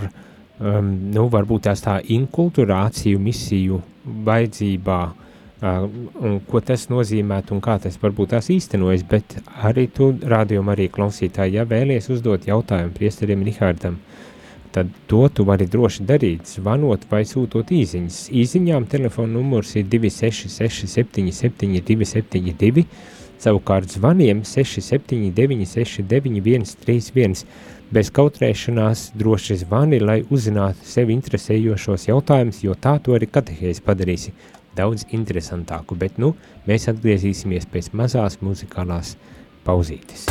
um, 0.56 0.88
nu, 1.12 1.26
varbūt 1.32 1.66
tās 1.66 1.84
tā 1.84 1.98
inkulturāciju 2.16 3.20
misiju 3.20 3.82
vajadzībā, 4.24 5.00
uh, 5.10 5.25
un 5.62 6.40
ko 6.44 6.60
tas 6.60 6.88
nozīmētu 6.92 7.54
un 7.56 7.62
kā 7.64 7.78
tas 7.80 7.96
varbūt 8.02 8.34
tās 8.34 8.50
īstenojas, 8.52 9.06
bet 9.08 9.38
arī 9.64 9.86
tu, 9.88 10.10
rādījumā 10.12 10.74
arī 10.76 10.88
klausītāji, 10.92 11.56
ja 11.56 11.64
vēlies 11.64 12.10
uzdot 12.12 12.44
jautājumu 12.48 12.92
priesterim 12.96 13.44
Rihardam, 13.46 13.96
tad 14.72 14.90
to 15.08 15.22
tu 15.32 15.46
vari 15.48 15.64
droši 15.66 16.04
darīt, 16.04 16.44
zvanot 16.58 17.06
vai 17.10 17.22
sūtot 17.24 17.72
īsiņas. 17.72 18.26
Īsiņām 18.36 18.88
telefona 18.92 19.38
numurs 19.38 19.72
ir 19.80 19.86
266 19.88 20.92
77 20.92 21.80
272, 21.80 22.84
savukārt 23.40 23.96
zvaniem 23.96 24.44
679 24.44 25.64
69 25.72 26.68
131. 26.76 27.46
Bez 27.86 28.08
kautrēšanās 28.10 29.12
droši 29.14 29.60
zvani, 29.60 30.00
lai 30.02 30.18
uzzinātu 30.34 30.84
sevi 30.90 31.14
interesējošos 31.14 32.08
jautājumus, 32.08 32.64
jo 32.66 32.74
tā 32.74 32.96
to 32.98 33.14
arī 33.14 33.28
katehēs 33.30 33.78
padarīsi 33.86 34.34
daudz 34.76 35.06
interesantāku, 35.16 35.96
bet 35.98 36.20
nu 36.22 36.34
mēs 36.68 36.90
atgriezīsimies 36.92 37.68
pēc 37.72 37.92
mazās 37.96 38.40
muzikālās 38.44 39.16
pauzītes. 39.66 40.28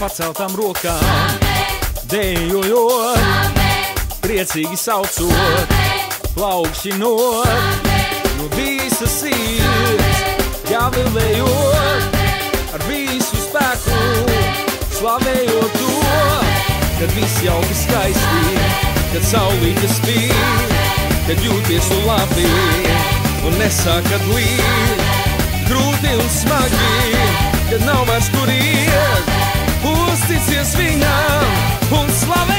Paceltām 0.00 0.54
rokām, 0.56 1.32
dejojot, 2.08 3.58
priecīgi 4.24 4.78
saucot, 4.80 5.74
plaukšķinot, 6.32 7.90
no 8.38 8.46
visas 8.54 9.12
sirds, 9.20 10.22
jāvilējot, 10.70 12.16
ar 12.78 12.86
visu 12.88 13.42
spēku, 13.42 13.98
slavējot 14.96 15.76
to, 15.76 16.06
kad 17.02 17.12
viss 17.18 17.42
jauki 17.44 17.76
skaisti, 17.82 18.64
kad 19.12 19.26
saulīte 19.34 19.90
spīd, 19.98 20.72
kad 21.28 21.44
jūties 21.44 21.90
tu 21.92 22.00
labi 22.06 22.48
un 23.44 23.60
nesākat 23.60 24.32
līdz. 24.32 25.04
Grūti 25.68 26.16
un 26.16 26.32
smagi, 26.40 27.20
kad 27.68 27.84
nav 27.84 28.08
vairs 28.08 28.32
kur 28.32 28.48
iet, 28.50 29.29
uzticies 30.30 30.76
viņam 30.78 31.96
un 31.98 32.10
slavē 32.20 32.58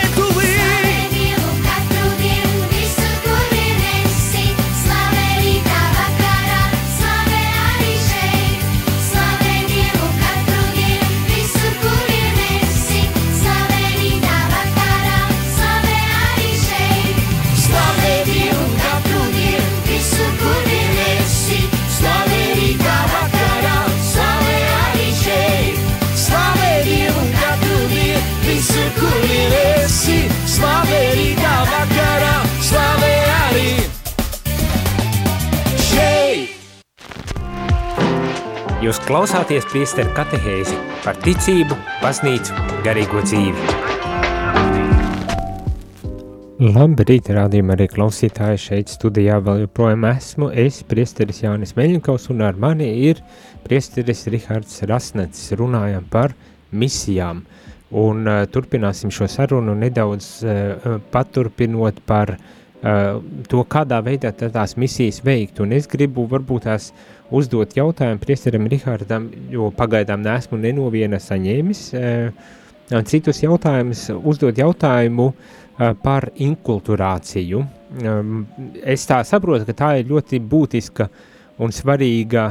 Jūs 38.91 39.05
klausāties 39.07 39.63
priesteru 39.71 40.09
katehēzi 40.11 40.73
par 40.99 41.15
ticību, 41.23 41.77
baznīcu, 42.01 42.57
garīgo 42.83 43.21
dzīvi. 43.23 43.61
Labrīt, 46.75 47.29
rādījumā 47.31 47.77
arī 47.77 47.87
klausītāji 47.87 48.59
šeit 48.59 48.91
studijā 48.91 49.37
vēl 49.45 49.61
joprojām 49.61 50.03
esmu. 50.09 50.49
Es, 50.51 50.81
priesteris 50.83 51.39
Jānis 51.45 51.71
Meļņikaus, 51.77 52.27
un 52.35 52.43
ar 52.49 52.59
mani 52.59 52.89
ir 53.07 53.21
priesteris 53.63 54.25
Rihards 54.27 54.83
Rasnets. 54.91 55.45
Runājam 55.55 56.11
par 56.11 56.35
misijām. 56.75 57.45
Un 57.95 58.27
uh, 58.27 58.41
turpināsim 58.51 59.15
šo 59.15 59.29
sarunu 59.31 59.77
nedaudz 59.85 60.33
uh, 60.43 60.99
paturpinot 61.15 62.03
par 62.11 62.35
uh, 62.35 63.23
to, 63.47 63.63
kādā 63.63 64.03
veidā 64.03 64.35
tās 64.35 64.75
misijas 64.75 65.23
veikt. 65.23 65.63
Un 65.63 65.79
es 65.79 65.87
gribu 65.87 66.27
varbūt 66.27 66.67
tās 66.67 66.91
uzdot 67.31 67.75
jautājumu 67.77 68.21
priesterim 68.21 68.67
Rihardam, 68.71 69.29
jo 69.51 69.71
pagaidām 69.75 70.23
neesmu 70.25 70.59
nenoviena 70.61 71.19
saņēmis. 71.21 71.83
Uh, 71.95 72.49
citus 73.07 73.39
jautājumus, 73.43 74.07
uzdot 74.27 74.57
jautājumu 74.59 75.29
uh, 75.31 75.93
par 76.03 76.29
inkulturāciju. 76.35 77.63
Um, 78.01 78.43
es 78.83 79.05
tā 79.07 79.21
saprotu, 79.27 79.67
ka 79.67 79.77
tā 79.83 79.93
ir 80.01 80.11
ļoti 80.11 80.41
būtiska 80.43 81.07
un 81.61 81.73
svarīga 81.75 82.49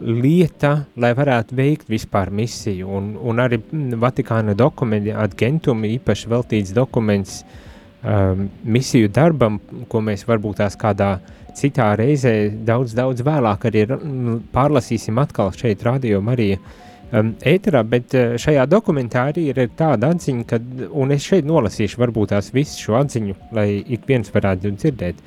lieta, 0.00 0.86
lai 1.00 1.10
varētu 1.16 1.56
veikt 1.56 1.90
vispār 1.90 2.30
misiju. 2.34 2.88
Un, 2.88 3.10
un 3.16 3.42
arī 3.42 3.60
mm, 3.60 3.98
Vatikāna 4.00 4.54
dokumenti, 4.56 5.12
adgentum, 5.12 5.84
īpaši 5.84 6.30
veltīts 6.30 6.74
dokuments 6.76 7.42
um, 7.42 8.48
misiju 8.64 9.10
darbam, 9.12 9.60
ko 9.88 10.02
mēs 10.04 10.26
varbūt 10.28 10.62
tās 10.62 10.78
kādā 10.80 11.16
citā 11.60 11.90
reizē 11.98 12.34
daudz, 12.66 12.94
daudz 12.96 13.24
vēlāk 13.26 13.66
arī 13.70 13.86
mm, 13.86 14.38
pārlasīsim 14.54 15.18
atkal 15.22 15.52
šeit 15.56 15.84
radio 15.86 16.22
Marija 16.24 16.58
um, 16.58 17.34
ēterā, 17.46 17.82
bet 17.86 18.16
uh, 18.16 18.34
šajā 18.40 18.66
dokumentā 18.70 19.28
arī 19.30 19.50
ir 19.52 19.62
tāda 19.78 20.12
atziņa, 20.14 20.46
ka, 20.48 20.60
un 20.90 21.14
es 21.16 21.28
šeit 21.28 21.48
nolasīšu 21.48 22.00
varbūt 22.00 22.34
tās 22.34 22.50
visu 22.56 22.86
šo 22.86 22.98
atziņu, 23.02 23.38
lai 23.56 23.68
ik 23.80 24.08
viens 24.08 24.32
varētu 24.34 24.74
dzirdēt. 24.78 25.24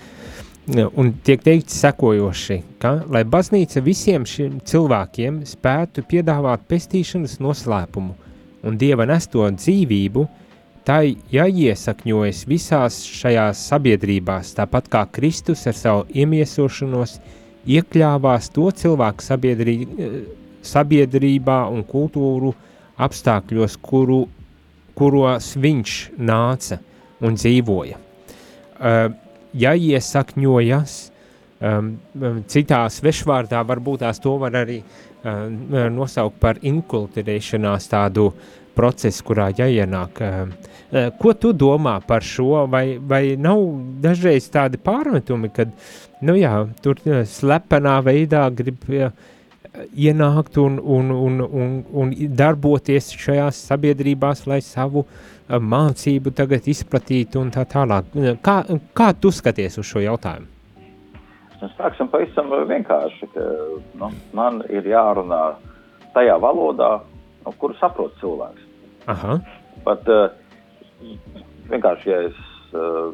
Un 0.95 1.09
tiek 1.27 1.41
teikts 1.43 1.75
sekojoši, 1.83 2.55
ka, 2.79 2.93
lai 3.11 3.25
baznīca 3.27 3.81
visiem 3.83 4.23
šiem 4.23 4.61
cilvēkiem 4.63 5.41
spētu 5.47 6.05
piedāvāt 6.07 6.63
pestīšanas 6.71 7.41
noslēpumu 7.43 8.15
un 8.63 8.77
dieva 8.79 9.03
nesto 9.09 9.43
dzīvību, 9.51 10.23
tai 10.87 11.15
jāiesakņojas 11.31 12.43
visās 12.49 12.99
šajās 13.07 13.61
sabiedrībās, 13.69 14.53
tāpat 14.57 14.89
kā 14.91 15.05
Kristus 15.15 15.63
ar 15.69 15.77
savu 15.77 16.05
iemiesošanos 16.11 17.17
iekļāvās 17.63 18.49
to 18.53 18.69
cilvēku 18.83 19.23
sabiedrī, 19.23 19.77
sabiedrībā 20.63 21.63
un 21.71 21.83
kultūru 21.87 22.53
apstākļos, 23.03 23.77
kuru, 23.83 24.23
kuros 24.97 25.53
viņš 25.59 25.97
nāca 26.19 26.79
un 27.23 27.39
dzīvoja. 27.39 27.99
Uh, 28.83 29.13
jāiesakņojas, 29.55 30.97
um, 31.63 31.93
citā 32.51 32.83
svešvārdā 32.91 33.63
varbūt 33.67 34.03
tās 34.03 34.19
to 34.23 34.35
var 34.41 34.57
arī 34.63 34.81
um, 34.81 35.55
nosaukt 35.95 36.39
par 36.41 36.59
inkulturēšanās 36.61 37.87
tādu 37.91 38.31
procesu, 38.75 39.23
kurā 39.29 39.51
jāienāk. 39.55 40.23
Um, 40.25 40.55
ko 41.19 41.33
tu 41.33 41.53
domā 41.57 41.97
par 42.05 42.25
šo, 42.25 42.65
vai, 42.69 42.99
vai 43.01 43.23
nav 43.39 43.61
dažreiz 44.03 44.49
tādi 44.53 44.77
pārmetumi, 44.77 45.49
kad, 45.53 45.71
nu 46.21 46.35
jā, 46.37 46.55
tur 46.85 46.99
slepenā 47.29 47.95
veidā 48.05 48.43
grib 48.53 48.83
uh, 48.89 49.09
ienākt 49.97 50.57
un, 50.57 50.77
un, 50.79 51.11
un, 51.11 51.41
un, 51.41 51.71
un 51.93 52.11
darboties 52.37 53.11
šajās 53.17 53.63
sabiedrībās, 53.69 54.45
lai 54.49 54.61
savu 54.61 55.05
mācību 55.49 56.33
tagad 56.37 56.67
izplatītu 56.69 57.41
un 57.41 57.51
tā 57.53 57.65
tālāk. 57.69 58.13
Kā, 58.45 58.61
kā 58.95 59.11
tu 59.19 59.31
skaties 59.33 59.79
uz 59.81 59.89
šo 59.89 60.03
jautājumu? 60.03 60.49
Nu, 61.61 61.69
sāksim 61.77 62.09
pavisam 62.11 62.51
vienkārši, 62.69 63.29
ka 63.33 63.47
nu, 63.99 64.11
man 64.35 64.61
ir 64.69 64.87
jārunā 64.87 65.41
tajā 66.15 66.35
valodā, 66.43 66.97
nu, 67.45 67.53
kuru 67.59 67.77
saprot 67.79 68.15
cilvēks. 68.19 68.65
Aha. 69.11 69.39
Pat 69.83 70.09
uh, 70.11 70.27
vienkārši, 71.71 72.09
ja 72.09 72.21
es 72.29 72.39
uh, 72.75 73.11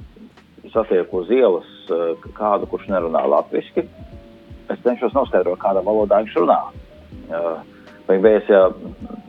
satieku 0.73 1.23
uz 1.23 1.33
ielas 1.33 1.67
uh, 1.93 2.13
kādu, 2.37 2.69
kurš 2.69 2.87
nerunā 2.91 3.25
latviešu, 3.29 3.85
es 4.69 4.85
cenšos 4.85 5.15
noskaidrot, 5.17 5.59
kādā 5.61 5.83
valodā 5.85 6.21
viņš 6.23 6.39
runā. 6.39 6.61
Uh, 7.29 7.59
vai 8.09 8.33
es 8.33 8.47
ja 8.49 8.63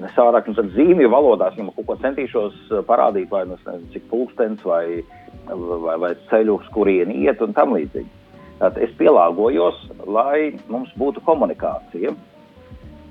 nesārāk 0.01 0.49
nu, 0.49 0.65
zīmju 0.75 1.11
valodās, 1.13 1.57
viņam 1.57 1.75
kaut 1.77 1.89
ko 1.91 1.97
centīšos 2.01 2.57
parādīt, 2.89 3.29
vai 3.33 3.45
nu, 3.49 3.59
es 3.61 3.83
cik 3.93 4.07
pulkstens, 4.09 4.65
vai, 4.65 5.03
vai, 5.51 5.99
vai 6.01 6.15
ceļu, 6.31 6.57
uz 6.63 6.71
kurieni 6.73 7.21
iet 7.27 7.43
un 7.45 7.53
tam 7.57 7.75
līdzīgi. 7.77 8.09
Tad 8.61 8.77
es 8.81 8.93
pielāgojos, 8.99 9.77
lai 10.09 10.53
mums 10.69 10.91
būtu 11.01 11.23
komunikācija. 11.25 12.13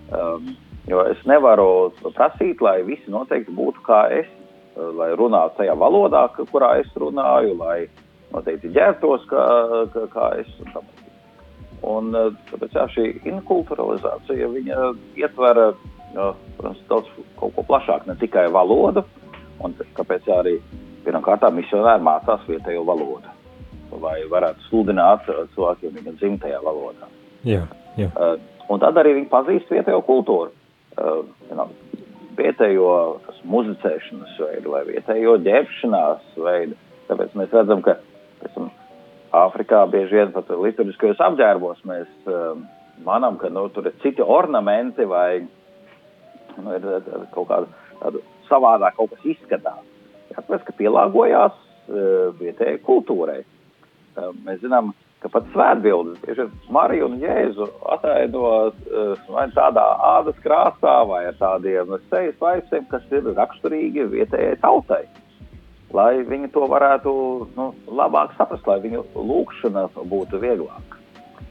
Um, 0.09 0.51
jo 0.89 1.03
es 1.09 1.21
nevaru 1.29 1.91
prasīt, 2.15 2.61
lai 2.65 2.81
visi 2.85 3.09
noteikti 3.13 3.53
būtu 3.53 3.81
kā 3.85 4.03
es, 4.13 4.29
lai 4.99 5.09
runātu 5.17 5.61
tajā 5.61 5.75
valodā, 5.79 6.25
kurā 6.51 6.75
es 6.79 6.89
runāju, 6.95 7.55
lai 7.59 7.87
noteikti 8.33 8.71
ģērbtos 8.75 9.25
kā, 9.29 9.45
kā, 9.93 10.05
kā 10.13 10.27
es. 10.41 10.49
Un 11.89 12.11
uh, 12.11 12.33
tāpēc 12.49 12.75
jā, 12.75 12.85
šī 12.91 13.05
inkulturalizācija 13.31 14.49
ietver 15.15 15.61
uh, 15.63 16.35
protams, 16.57 16.83
daudz 16.89 17.09
kaut 17.39 17.55
ko 17.55 17.63
plašāku, 17.63 18.09
ne 18.09 18.17
tikai 18.19 18.49
valodu. 18.51 19.05
Un 19.63 19.75
t- 19.75 19.87
kāpēc 19.95 20.27
jā, 20.27 20.39
arī 20.43 20.57
pirmkārt 21.05 21.45
misionāri 21.55 22.03
mācās 22.03 22.43
vietējo 22.47 22.83
valodu, 22.87 23.31
lai 24.03 24.21
varētu 24.31 24.67
sludināt 24.67 25.27
cilvēkiem 25.55 25.95
viņa 25.99 26.15
dzimtajā 26.19 26.59
valodā. 26.63 27.09
Jā, 27.47 27.65
jā. 27.99 28.11
Uh, 28.11 28.35
un 28.69 28.83
tad 28.83 28.99
arī 28.99 29.15
viņi 29.17 29.31
pazīst 29.31 29.71
vietējo 29.71 30.03
kultūru, 30.07 30.51
uh, 30.99 31.23
vietējo 32.39 32.91
muzicēšanas 33.49 34.37
veidu 34.41 34.73
vai 34.73 34.83
vietējo 34.87 35.37
ģērbšanās 35.45 36.37
veidu. 36.39 36.77
Tāpēc 37.09 37.35
mēs 37.37 37.55
redzam, 37.55 37.83
ka 37.85 37.99
esam, 38.47 38.69
Āfrikā 39.29 39.83
bieži 39.91 40.17
vien 40.17 40.31
pat 40.33 40.47
liturģiskajos 40.49 41.19
apģērbos 41.21 41.83
mēs 41.85 42.07
uh, 42.25 42.55
manām, 43.05 43.35
ka 43.37 43.51
nu, 43.53 43.67
tur 43.69 43.85
ir 43.85 43.97
citi 44.01 44.25
ornamenti 44.25 45.05
vai 45.05 45.43
nu, 45.43 46.73
ir 46.73 46.87
uh, 46.89 47.27
kaut 47.35 47.45
kāda 47.51 47.69
tāda 47.99 48.23
savādāk 48.49 48.97
kaut 48.97 49.13
kas 49.13 49.27
izskatās. 49.35 49.85
Tāpēc, 50.33 50.63
ka 50.65 50.75
pielāgojās 50.79 51.53
uh, 51.53 52.31
vietējai 52.39 52.81
kultūrai. 52.87 53.43
Uh, 54.17 54.31
mēs 54.45 54.63
zinām, 54.63 54.93
ka 54.97 55.08
pat 55.27 55.47
svētbildes, 55.51 56.19
bieži 56.23 56.45
Mariju 56.71 57.09
un 57.09 57.17
Jēzu 57.19 57.65
ataino 57.91 58.43
uh, 58.69 59.17
vai 59.27 59.43
tādā 59.51 59.83
ādas 60.15 60.37
krāsā 60.45 60.93
vai 61.09 61.25
ar 61.27 61.35
tādiem 61.41 61.91
sejas 62.09 62.37
vaisiem, 62.39 62.85
kas 62.87 63.03
ir 63.11 63.27
raksturīgi 63.35 64.05
vietējai 64.13 64.55
tautai. 64.63 65.01
Lai 65.91 66.21
viņi 66.23 66.51
to 66.53 66.63
varētu 66.69 67.11
nu, 67.57 67.65
labāk 67.91 68.31
saprast, 68.37 68.67
lai 68.69 68.77
viņu 68.83 69.03
lūkšana 69.17 69.87
būtu 70.07 70.39
vieglāka. 70.39 70.99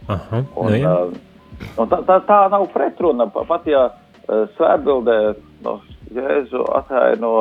Aha, 0.08 0.40
Un, 0.56 0.70
nu, 0.72 0.78
jā. 0.78 0.94
uh, 1.10 1.74
un 1.76 1.90
tā, 1.92 1.98
tā, 2.08 2.20
tā 2.24 2.38
nav 2.48 2.64
pretruna. 2.72 3.26
pa- 3.28 3.44
Pat 3.44 3.66
ja 3.68 3.84
uh, 3.90 4.46
svētbildē 4.56 5.18
nu, 5.66 5.76
Jēzu 6.14 6.64
ataino 6.72 7.34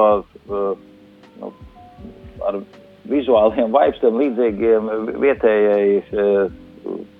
nu, 1.39 1.53
ar 2.43 2.59
vizuāliem 3.11 3.71
vaipstiem 3.75 4.19
līdzīgiem 4.21 4.91
vietējai 5.23 5.87
uh, 6.01 6.51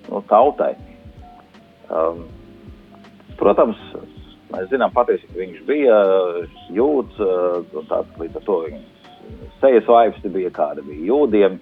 nu, 0.08 0.22
tautai. 0.30 0.74
Um, 1.88 2.26
protams, 3.40 3.80
mēs 4.52 4.68
zinām 4.72 4.92
patiesībā, 4.94 5.32
ka 5.32 5.42
viņš 5.42 5.60
bija 5.68 5.98
jūds, 6.76 7.20
uh, 7.24 7.60
un 7.78 7.88
tā, 7.90 8.02
līdz 8.20 8.40
ar 8.40 8.48
to 8.48 8.62
viņa 8.66 8.84
sejas 9.60 9.88
vaipsti 9.88 10.32
bija 10.32 10.50
kāda 10.54 10.84
bija 10.86 11.08
jūdiem, 11.10 11.58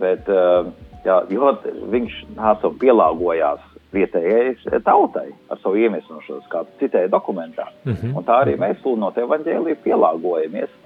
bet 0.00 0.28
uh, 0.32 0.68
jā, 1.06 1.20
viņš 1.28 2.18
nāca 2.36 2.70
un 2.70 2.78
pielāgojās 2.80 3.70
vietējai 3.94 4.80
tautai 4.82 5.28
ar 5.52 5.60
savu 5.62 5.78
iemeslošanos, 5.78 6.46
kā 6.50 6.64
citēja 6.80 7.10
dokumentā. 7.12 7.68
Mhm. 7.86 8.16
Un 8.18 8.26
tā 8.26 8.40
arī 8.42 8.56
mēs 8.60 8.80
sludinot 8.82 9.18
evaņģēliju 9.22 9.82
pielāgojamies. 9.84 10.80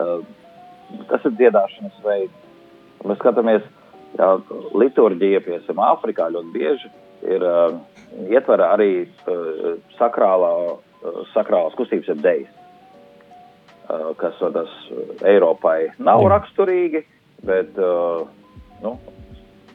Uh, 0.00 0.22
tas 1.10 1.24
ir 1.28 1.36
dziedāšanas 1.38 2.02
veids. 2.04 2.40
Mēs 3.02 3.18
skatāmies, 3.18 3.64
ka 4.16 4.34
liturģija, 4.78 5.42
piemēram, 5.44 5.82
Āfrikā 5.92 6.28
ļoti 6.34 6.52
bieži 6.54 6.90
ir 7.32 7.44
uh, 7.46 7.78
ietvera 8.30 8.72
arī 8.76 8.90
uh, 9.02 9.74
sakrālā, 9.98 10.52
uh, 10.74 11.22
sakrālās 11.34 11.76
kustības, 11.78 12.10
jeb 12.12 12.22
dejas, 12.24 12.52
uh, 13.88 14.12
kas 14.20 14.38
uh, 14.42 14.52
tas 14.54 14.72
Eiropai 15.28 15.92
nav 16.02 16.24
raksturīgi, 16.32 17.04
bet 17.46 17.78
uh, 17.78 18.26
nu, 18.82 18.96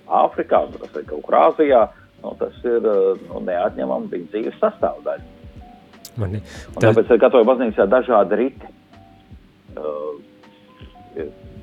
Āfrikā, 0.08 0.66
tas 0.78 1.00
ir 1.00 1.08
kaut 1.08 1.26
kur 1.26 1.40
Āzijā, 1.42 1.88
nu, 2.24 2.36
tas 2.40 2.56
ir 2.68 2.84
uh, 2.84 3.26
nu, 3.30 3.44
neatņemama 3.48 4.12
viņa 4.14 4.32
dzīves 4.34 4.62
sastāvdaļa. 4.62 5.34
Mani, 6.18 6.42
Un 6.74 6.82
Tāpēc 6.82 7.12
ir 7.14 7.20
katoļu 7.22 7.46
baznīcā 7.46 7.86
dažādi 7.92 8.40
riti. 8.40 8.70
Uh, 9.78 10.07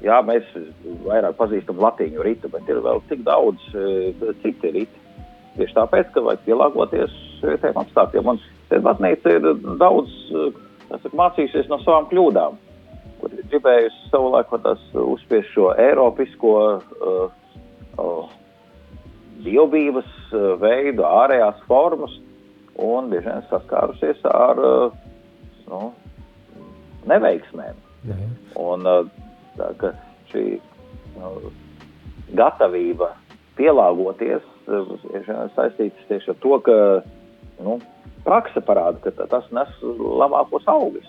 jā, 0.05 0.19
mēs 0.27 0.51
vairāk 1.07 1.39
pazīstam 1.39 1.81
latīņu 1.83 2.27
ritu, 2.27 2.51
bet 2.53 2.69
ir 2.69 2.83
vēl 2.85 3.03
tik 3.11 3.25
daudz 3.27 3.63
uh, 3.75 4.29
citi 4.43 4.75
riti. 4.75 5.03
Tieši 5.55 5.77
tāpēc, 5.77 6.11
ka 6.15 6.23
vajag 6.27 6.47
pielāgoties 6.49 7.13
vietējiem 7.45 7.83
apstākļiem. 7.85 8.31
Un 8.35 8.85
baznīca 8.85 9.37
ir 9.37 9.45
daudz 9.79 10.15
tas 10.89 11.05
ir 11.07 11.17
mācījusies 11.19 11.71
no 11.71 11.79
savām 11.83 12.09
kļūdām, 12.11 12.59
kur 13.21 13.35
ir 13.35 13.47
gribējusi 13.53 14.11
savulaik 14.13 14.53
uzspiest 14.55 15.53
šo 15.55 15.71
eiropisko 15.81 16.55
uh, 16.75 17.25
uh, 17.99 18.35
dievbības 19.45 20.11
uh, 20.33 20.47
veidu, 20.61 21.07
ārējās 21.09 21.63
formas, 21.69 22.15
un 22.81 23.11
bieži 23.13 23.31
vien 23.31 23.45
saskārusies 23.51 24.23
ar 24.31 24.61
uh, 24.61 24.97
nu, 25.71 25.93
neveiksmēm. 27.11 27.83
jā, 28.09 28.19
jā. 28.21 28.33
Un 28.61 28.89
uh, 28.89 29.24
tā, 29.59 29.71
ka 29.81 29.93
šī 30.33 30.45
nu, 31.19 31.53
gatavība 32.39 33.13
pielāgoties 33.59 34.43
uh, 34.67 34.95
ir 35.15 35.29
saistīts 35.55 36.09
tieši 36.09 36.33
ar 36.35 36.41
to, 36.43 36.59
ka 36.67 36.77
nu, 37.65 37.79
praksa 38.27 38.63
parāda, 38.65 38.99
ka 39.05 39.13
ta- 39.15 39.29
tas 39.31 39.47
nes 39.55 39.71
labākos 40.23 40.67
augus. 40.73 41.07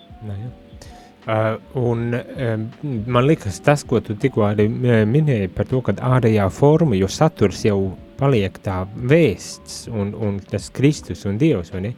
Uh, 1.26 1.56
un 1.74 2.12
um, 2.14 2.66
man 3.10 3.24
liekas, 3.26 3.56
tas, 3.66 3.82
ko 3.82 3.98
tu 4.00 4.14
tikko 4.14 4.44
arī 4.46 4.68
uh, 4.70 5.00
minēji 5.10 5.48
par 5.56 5.66
to, 5.66 5.80
ka 5.82 5.96
ārējā 6.06 6.44
forma, 6.54 6.94
jo 6.94 7.08
saturs 7.10 7.64
jau 7.66 7.80
paliek 8.20 8.54
tā 8.62 8.84
vēsts 9.10 9.88
un, 9.90 10.14
un 10.14 10.38
tas 10.38 10.70
Kristus 10.70 11.26
un 11.26 11.40
Dievs, 11.40 11.72
vai 11.74 11.82
ne? 11.88 11.92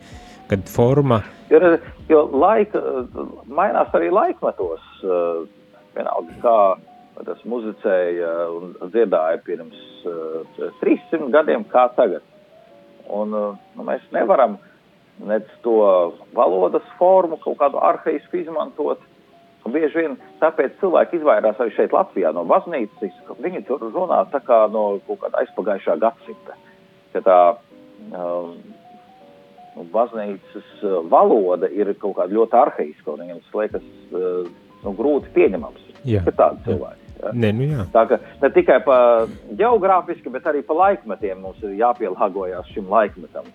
Kad 0.49 0.65
forma, 0.73 1.21
Jo, 1.53 1.61
jo 2.09 2.23
laika, 2.41 2.81
mainās 3.53 3.93
arī 3.97 4.09
laikmetos. 4.13 4.81
uh, 5.05 5.45
Vienalga, 5.99 6.39
kā 6.43 7.25
tas 7.27 7.41
muzicēja 7.51 8.31
un 8.55 8.75
dziedāja 8.93 9.41
pirms 9.43 9.79
uh, 10.07 10.71
300 10.83 11.31
gadiem, 11.35 11.67
kā 11.73 11.89
tagad. 11.97 12.23
Un, 13.09 13.35
uh, 13.35 13.57
nu, 13.75 13.87
mēs 13.87 14.05
nevaram 14.15 14.59
nec 15.27 15.49
to 15.65 15.79
valodas 16.37 16.87
formu 16.99 17.41
kaut 17.43 17.59
kādu 17.59 17.81
arhaisku 17.83 18.39
izmantot. 18.39 19.03
Bieži 19.69 19.99
vien 19.99 20.15
tāpēc 20.41 20.79
cilvēki 20.81 21.19
izvairās 21.19 21.59
arī 21.61 21.75
šeit 21.77 21.93
Latvijā 21.93 22.31
no 22.33 22.47
baznīcas. 22.49 23.17
Viņi 23.43 23.67
tur 23.69 23.83
runā 23.93 24.23
tā 24.33 24.41
kā 24.47 24.63
no 24.73 25.01
kaut 25.05 25.21
kāda 25.25 25.43
aizpagājušā 25.43 25.99
gadsimta. 26.01 26.55
Ka 27.13 27.21
tā 27.27 27.41
um, 28.17 28.55
baznīcas 29.93 30.71
uh, 30.87 31.03
valoda 31.11 31.69
ir 31.75 31.91
kaut 32.01 32.17
kāda 32.17 32.39
ļoti 32.39 32.59
arhaiska, 32.63 33.13
un 33.13 33.27
viņiem 33.27 33.43
liekas 33.59 33.91
uh, 34.15 34.49
nu, 34.85 34.95
grūti 34.99 35.33
pieņemams. 35.37 35.85
Jā. 36.09 36.25
Tādi 36.29 36.65
cilvēki. 36.69 37.09
Ne, 37.35 37.51
nu 37.53 37.67
jā, 37.67 37.85
Tā 37.93 38.05
ka 38.11 38.19
ne 38.43 38.51
tikai 38.55 38.79
pa 38.85 38.99
geogrāfiski, 39.59 40.31
bet 40.31 40.47
arī 40.47 40.63
pa 40.67 40.77
laikmetiem 40.79 41.41
mums 41.43 41.63
ir 41.67 41.75
jāpielāgojas 41.81 42.71
šim 42.75 42.87
laikmetam. 42.93 43.49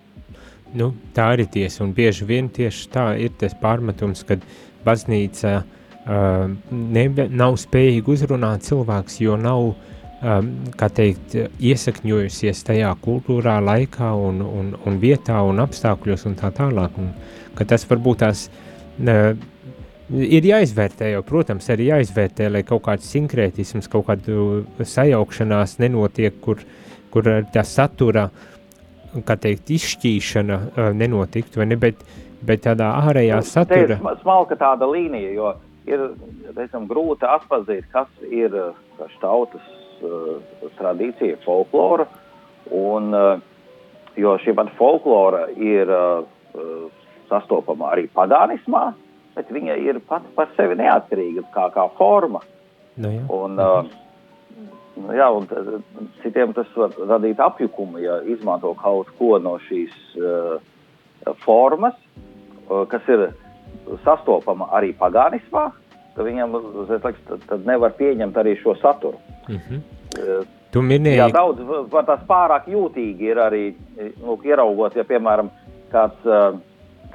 nu, 0.74 0.90
tā 1.14 1.30
arī 1.34 1.46
tiesa, 1.50 1.84
un 1.84 1.94
bieži 1.96 2.26
vien 2.28 2.50
tieši 2.52 2.88
tā 2.92 3.06
ir 3.22 3.32
tas 3.40 3.54
pārmetums, 3.60 4.24
kad 4.26 4.44
baznīca 4.84 5.62
uh, 5.62 6.50
ne, 6.70 7.04
nav 7.30 7.56
spējīga 7.62 8.12
uzrunāt 8.16 8.66
cilvēks, 8.66 9.20
jo 9.22 9.38
nav, 9.40 9.70
um, 9.70 10.50
kā 10.76 10.90
teikt, 10.92 11.38
iesakņojusies 11.62 12.64
tajā 12.68 12.90
kultūrā, 13.06 13.60
laikā 13.64 14.12
un, 14.28 14.42
un, 14.44 14.74
un 14.84 15.00
vietā 15.00 15.40
un 15.46 15.62
apstākļos 15.64 16.26
un 16.28 16.36
tā 16.42 16.52
tālāk, 16.58 16.98
un 17.00 17.14
tas 17.70 17.86
varbūt 17.88 18.24
tās 18.26 18.48
uh, 18.50 19.32
ir 20.12 20.48
jāizvērtē, 20.48 21.10
jau, 21.14 21.22
protams, 21.26 21.68
arī 21.72 21.88
jāizvērtē, 21.90 22.48
lai 22.52 22.64
kaut 22.66 22.84
kāds 22.88 23.08
sinkrētisms, 23.14 23.88
kaut 23.92 24.08
kāda 24.08 24.84
sajaukšanās 24.94 25.78
nenotiek, 25.82 26.36
kur, 26.44 26.60
kur 27.14 27.30
tā 27.54 27.64
satura, 27.68 28.28
kā 29.24 29.36
teikt, 29.40 29.70
izšķīšana 29.76 30.58
uh, 30.58 30.90
nenotiktu, 30.96 31.62
vai 31.62 31.68
ne, 31.70 31.78
bet, 31.80 32.02
bet 32.44 32.64
tādā 32.66 32.90
ārējā 33.04 33.38
Te 33.38 33.46
ir 33.46 33.52
satura, 33.52 34.00
sma- 34.02 34.16
smalka 34.22 34.58
tāda 34.60 34.88
līnija, 34.90 35.30
jo 35.36 35.54
ir 35.88 36.04
teicam, 36.56 36.88
grūti 36.90 37.28
atpazīt, 37.28 37.86
kas 37.92 38.10
ir 38.30 38.52
kas 38.98 39.16
tautas 39.22 39.64
uh, 40.02 40.36
tradīcija, 40.78 41.40
folklora. 41.44 42.06
Un, 42.74 43.10
uh, 43.12 43.40
jo 44.16 44.36
šī 44.40 44.54
pat 44.56 44.70
folklora 44.78 45.46
ir 45.52 45.90
uh, 45.92 46.24
sastopama 47.28 47.92
arī 47.92 48.06
pagānismā, 48.14 48.92
bet 49.34 49.50
viņa 49.50 49.76
ir 49.82 50.00
pat 50.08 50.26
par 50.36 50.48
sevi 50.56 50.76
neatkarīga 50.78 51.44
kā, 51.54 51.68
kā 51.74 51.88
forma. 51.98 52.40
nu, 52.96 53.10
jā, 53.10 53.22
Un, 53.34 53.58
uh, 53.58 53.84
nu 54.96 55.14
jā, 55.16 55.28
un 55.34 55.46
t- 55.50 56.10
citiem 56.22 56.52
tas 56.54 56.70
var 56.76 56.94
radīt 57.14 57.40
apjukumu, 57.42 57.98
ja 57.98 58.20
izmanto 58.30 58.74
kaut 58.78 59.10
ko 59.18 59.38
no 59.42 59.56
šīs 59.68 59.94
uh, 60.18 60.60
formas, 61.44 61.94
uh, 62.68 62.84
kas 62.88 63.02
ir 63.08 63.28
sastopama 64.04 64.68
arī 64.72 64.92
pagānismā, 64.96 65.70
ka 66.14 66.22
viņam 66.22 66.54
liekas, 66.88 67.18
tad, 67.26 67.42
tad 67.50 67.66
nevar 67.66 67.96
pieņemt 67.98 68.36
arī 68.38 68.56
šo 68.62 68.76
saturu. 68.82 69.18
mhm. 69.48 69.82
Uh, 70.14 70.44
tu 70.70 70.82
minēji, 70.82 71.18
Jā, 71.18 71.26
daudz 71.34 71.60
var 71.90 72.04
tās 72.06 72.22
pārāk 72.28 72.68
jūtīgi 72.70 73.28
ir 73.30 73.38
arī 73.42 73.64
nu, 74.20 74.36
ieraugot, 74.46 74.94
ja, 74.98 75.04
piemēram, 75.06 75.50
kāds 75.90 76.26
uh, 76.26 76.54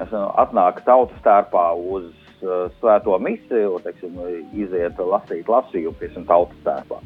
atnāk 0.08 0.80
tautas 0.86 1.18
stērpā 1.20 1.64
uz 1.76 2.08
uh, 2.42 2.68
svēto 2.80 3.18
misiju, 3.20 3.78
teiksim, 3.84 4.16
iziet 4.56 4.98
lasīt 4.98 5.48
lasījumu, 5.48 5.96
piemēram, 6.00 6.26
tautas 6.28 6.62
stērpā. 6.64 7.00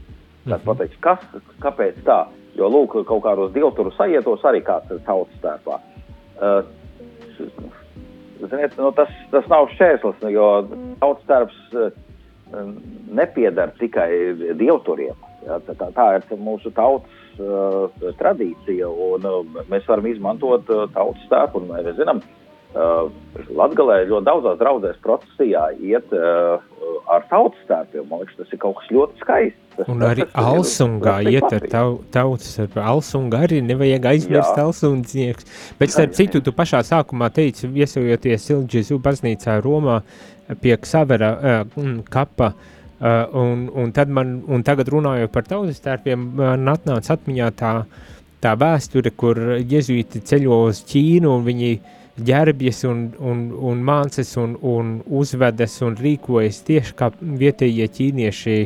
Tad 0.45 0.61
Mhm. 0.61 0.67
pateiks, 0.69 0.97
kas, 1.01 1.21
kāpēc 1.61 2.03
tā? 2.05 2.27
Jo, 2.55 2.69
lūk, 2.71 3.05
kaut 3.07 3.23
kādos 3.25 3.53
dievturu 3.53 3.91
sajietos 3.97 4.45
arī 4.45 4.63
kāds 4.63 4.91
ir 4.91 5.01
tautas 5.07 5.35
stērpā. 5.41 5.81
Uh, 6.41 6.63
Ziniet, 8.45 8.75
nu, 8.77 8.91
tas, 8.93 9.09
tas 9.31 9.47
nav 9.49 9.69
šķērslis, 9.73 10.21
jo 10.35 10.47
tautas 11.01 11.25
stērps 11.25 11.61
uh, 11.79 11.91
nepiedara 13.11 13.73
tikai 13.79 14.09
dievturiem. 14.59 15.17
Jā, 15.47 15.59
tā, 15.65 15.89
tā, 15.97 16.07
ir 16.19 16.39
mūsu 16.41 16.71
tautas 16.75 17.41
uh, 17.41 17.89
tradīcija, 18.21 18.89
un 18.89 19.25
uh, 19.29 19.65
mēs 19.71 19.89
varam 19.89 20.07
izmantot 20.07 20.69
uh, 20.71 20.85
tautas 20.93 21.25
stērpu. 21.27 21.63
un 21.63 21.73
Mēs 21.73 21.97
zinām, 21.97 22.21
uh, 22.21 22.44
Latgalē 22.75 24.01
ļoti 24.09 24.27
daudzās 24.27 24.57
draudzēs 24.59 24.97
procesijā 25.05 25.69
iet 25.79 26.11
uh, 26.15 26.59
ar 27.11 27.23
tautas 27.31 27.63
tērpiem. 27.69 28.07
Man 28.11 28.25
liekas, 28.25 28.39
tas 28.41 28.51
ir 28.55 28.61
kaut 28.63 28.81
kas 28.81 28.91
ļoti 28.95 29.23
skaists. 29.23 29.61
Tas, 29.75 29.89
Un 29.91 30.03
arī 30.07 30.27
tas 30.27 30.49
Alsungā 30.51 31.15
ir 31.25 31.37
iet 31.37 31.55
ar 31.55 31.67
tau, 31.71 31.97
tautas, 32.15 32.53
ar 32.63 32.79
Alsunga 32.83 33.45
arī 33.47 33.61
nevajag 33.67 34.07
aizmirst 34.11 34.59
Jā. 34.59 34.67
Alsundznieks. 34.67 35.49
Bet 35.79 35.95
starp 35.95 36.15
citu, 36.19 36.43
tu 36.43 36.55
pašā 36.55 36.83
sākumā 36.87 37.31
teici, 37.35 37.71
viesojoties 37.71 38.47
Silģizu 38.51 39.01
baznīcā 39.03 39.59
Romā 39.65 40.01
pie 40.63 40.77
Ksavera 40.79 41.33
uh, 41.35 41.91
kapa, 42.11 42.53
uh, 42.55 43.25
un, 43.39 43.69
un, 43.71 43.95
tad 43.95 44.11
man, 44.11 44.41
un 44.51 44.67
tagad 44.67 44.91
runājot 44.95 45.35
par 45.35 45.47
tautas 45.47 45.83
tērpiem, 45.83 46.31
man 46.43 46.75
atnāca 46.75 47.17
atmiņā 47.17 47.51
tā, 47.59 47.75
tā 48.43 48.55
vēsture, 48.61 49.15
kur 49.15 49.41
jezuīti 49.59 50.23
ceļo 50.27 50.65
uz 50.69 50.83
Ķīnu 50.91 51.39
un 51.39 51.47
viņi 51.47 51.77
ģērbjas 52.15 52.85
un, 52.87 53.01
un, 53.19 53.41
un 53.59 53.81
mācas 53.83 54.37
un, 54.39 54.55
un 54.63 54.99
uzvedas 55.19 55.81
un 55.83 55.97
rīkojas 55.99 56.61
tieši 56.67 56.95
kā 56.99 57.11
vietējie 57.19 57.89
ķīnieši 57.97 58.59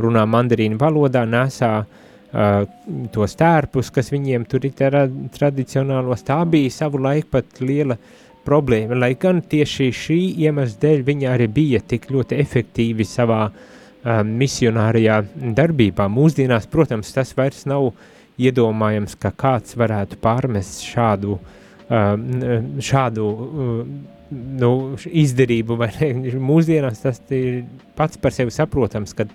runā 0.00 0.26
mandarīnu 0.28 0.76
valodā, 0.80 1.24
nesā 1.28 1.72
uh, 1.80 2.66
tos 3.12 3.36
tērpus, 3.40 3.92
kas 3.94 4.12
viņiem 4.12 4.44
tur 4.48 4.66
ir 4.68 4.74
tra 4.76 5.06
tradicionālos. 5.08 6.24
Tā 6.28 6.42
bija 6.48 6.72
savu 6.74 7.00
laiku 7.00 7.38
pat 7.38 7.62
liela 7.64 7.96
problēma, 8.44 8.98
lai 9.00 9.14
gan 9.20 9.40
tieši 9.48 9.90
šī 9.96 10.20
iemesla 10.44 10.80
dēļ 10.84 11.04
viņi 11.08 11.28
arī 11.28 11.48
bija 11.52 11.80
tik 11.80 12.10
ļoti 12.12 12.36
efektīvi 12.40 13.06
savā 13.08 13.46
um, 13.48 14.34
misionārijā 14.40 15.22
darbībā. 15.56 16.08
Mūsdienās, 16.12 16.68
protams, 16.68 17.12
tas 17.16 17.32
vairs 17.36 17.64
nav 17.68 17.94
iedomājams, 18.40 19.16
ka 19.20 19.32
kāds 19.36 19.76
varētu 19.76 20.16
pārmest 20.20 20.84
šādu, 20.88 21.36
um, 21.36 21.56
šādu 21.90 23.26
um, 23.26 23.94
nu, 24.30 24.72
izdarību. 25.06 25.78
Vai 25.80 25.90
ne? 25.98 26.10
Mūsdienās 26.50 27.02
tas 27.02 27.22
ir 27.34 27.64
pats 27.98 28.20
par 28.20 28.34
sevi 28.34 28.54
saprotams, 28.54 29.14
ka 29.16 29.26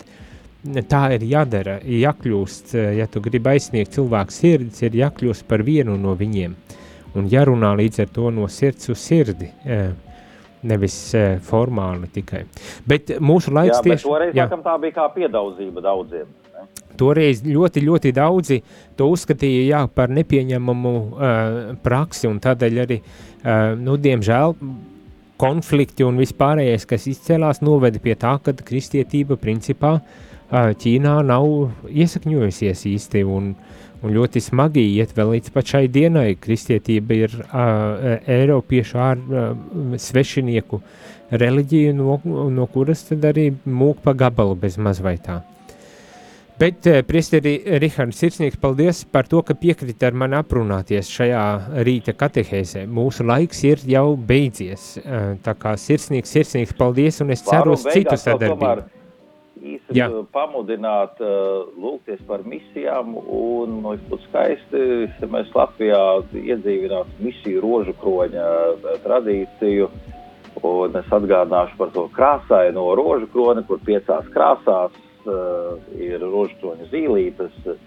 tā 0.90 1.04
ir 1.18 1.26
jādara, 1.30 1.78
jākļūst, 1.84 2.74
ja 2.98 3.06
tu 3.12 3.22
gribi 3.26 3.54
aizsniegt 3.54 3.94
cilvēku 3.96 4.34
sirdis, 4.34 4.82
ir 4.86 4.98
jākļūst 5.04 5.46
par 5.50 5.66
vienu 5.68 5.98
no 6.00 6.16
viņiem. 6.18 6.56
Un 7.16 7.30
jārunā 7.32 7.76
līdz 7.80 8.02
ar 8.04 8.10
to 8.12 8.32
no 8.34 8.48
sirds 8.52 8.90
uz 8.92 9.00
sirdi, 9.00 9.52
nevis 10.66 10.98
formāli 11.46 12.10
tikai. 12.12 12.42
Bet 12.88 13.14
mūsu 13.24 13.54
Jā, 13.54 13.60
laiks 13.60 13.78
bet 13.78 14.02
tieši... 14.02 14.10
jā. 14.34 14.48
laikam 14.48 14.66
tā 14.66 14.74
bija 14.82 14.98
kā 14.98 15.06
piedaudzība 15.14 15.86
daudziem. 15.86 16.28
Toreiz 16.96 17.42
ļoti, 17.44 17.84
ļoti 17.84 18.12
daudzi 18.16 18.62
to 18.96 19.10
uzskatīja 19.12 19.64
jā, 19.68 19.82
par 19.92 20.12
nepieņemamu 20.16 20.94
uh, 20.96 21.56
praksi, 21.84 22.30
un 22.30 22.40
tādēļ 22.44 22.84
arī, 22.86 23.00
uh, 23.02 23.74
nu, 23.80 23.98
diemžēl, 24.00 24.56
konflikti 25.42 26.06
un 26.08 26.20
vispārējais, 26.22 26.88
kas 26.88 27.10
izcēlās, 27.12 27.60
noveda 27.66 28.00
pie 28.00 28.16
tā, 28.20 28.38
ka 28.44 28.56
kristietība 28.56 29.36
principā 29.40 29.98
uh, 30.00 30.72
Ķīnā 30.80 31.18
nav 31.28 31.48
iesakņojusies 31.90 32.86
īsti, 32.92 33.24
un, 33.28 33.52
un 34.00 34.16
ļoti 34.16 34.44
smagi 34.44 34.86
iet 34.96 35.16
vēl 35.18 35.36
līdz 35.36 35.52
pat 35.56 35.74
šai 35.74 35.88
dienai. 35.92 36.38
Kristietība 36.40 37.18
ir 37.26 37.36
uh, 37.42 38.22
Eiropiešu 38.38 39.02
ār, 39.02 39.20
uh, 39.26 39.98
svešinieku 40.00 40.80
reliģija, 41.36 41.92
no, 41.98 42.22
no 42.24 42.70
kuras 42.72 43.04
tad 43.10 43.26
arī 43.34 43.50
mūk 43.66 44.00
pa 44.06 44.16
gabalu 44.16 44.56
bez 44.64 44.80
maz 44.80 45.04
vai 45.04 45.18
tā. 45.20 45.42
Bet, 46.56 46.86
eh, 46.88 47.02
priesteri 47.04 47.58
Rihards, 47.82 48.16
sirsnīgs 48.16 48.56
paldies 48.62 49.02
par 49.12 49.28
to, 49.28 49.42
ka 49.44 49.58
piekrita 49.60 50.08
ar 50.08 50.16
mani 50.16 50.38
aprunāties 50.40 51.10
šajā 51.12 51.42
rīta 51.84 52.14
katehēzē. 52.16 52.86
Mūsu 52.88 53.26
laiks 53.28 53.60
ir 53.68 53.82
jau 53.92 54.16
beidzies, 54.16 54.86
eh, 54.98 55.36
tā 55.44 55.52
kā 55.60 55.74
sirsnīgs, 55.76 56.32
sirsnīgs 56.32 56.72
paldies, 56.78 57.20
un 57.20 57.32
es 57.36 57.44
ceru 57.44 57.74
uz 57.76 57.84
citu 57.84 58.16
sadarbību. 58.16 58.86
Īsi 59.66 59.98
Jā. 59.98 60.08
uh, 60.14 60.24
pamudināt, 60.32 61.18
lūgties 61.20 62.22
par 62.28 62.44
misijām, 62.44 63.16
un 63.18 63.82
nu, 63.82 63.98
būtu 63.98 64.28
skaisti, 64.30 64.82
ja 65.20 65.28
mēs 65.28 65.50
Latvijā 65.56 66.24
iedzīvinātu 66.32 67.18
misiju 67.20 67.64
rožu 67.64 67.96
kroņa 68.00 68.46
tradīciju. 69.04 69.90
Un 70.62 70.96
es 70.96 71.10
atgādināšu 71.12 71.76
par 71.78 71.90
to 71.92 72.08
krāsaino 72.16 72.96
rožu 72.96 73.28
kroni, 73.34 73.66
kur 73.68 73.80
piecās 73.80 74.30
krāsās 74.32 74.94
ir 75.28 76.24
rožu 76.24 76.58
kroņa 76.62 76.90
zīlītes, 76.92 77.56
uh, 77.68 77.78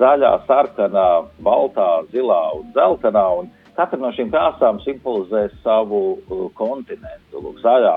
zaļā, 0.00 0.32
sarkanā, 0.48 1.08
baltā, 1.44 1.90
zilā 2.12 2.40
un 2.58 2.70
dzeltenā. 2.76 3.24
Un 3.40 3.50
katra 3.76 4.00
no 4.00 4.12
šīm 4.16 4.30
krāsām 4.34 4.80
simbolizē 4.84 5.46
savu 5.64 6.02
uh, 6.16 6.46
kontinentu. 6.58 7.42
Lūk, 7.42 7.60
zaļā, 7.64 7.96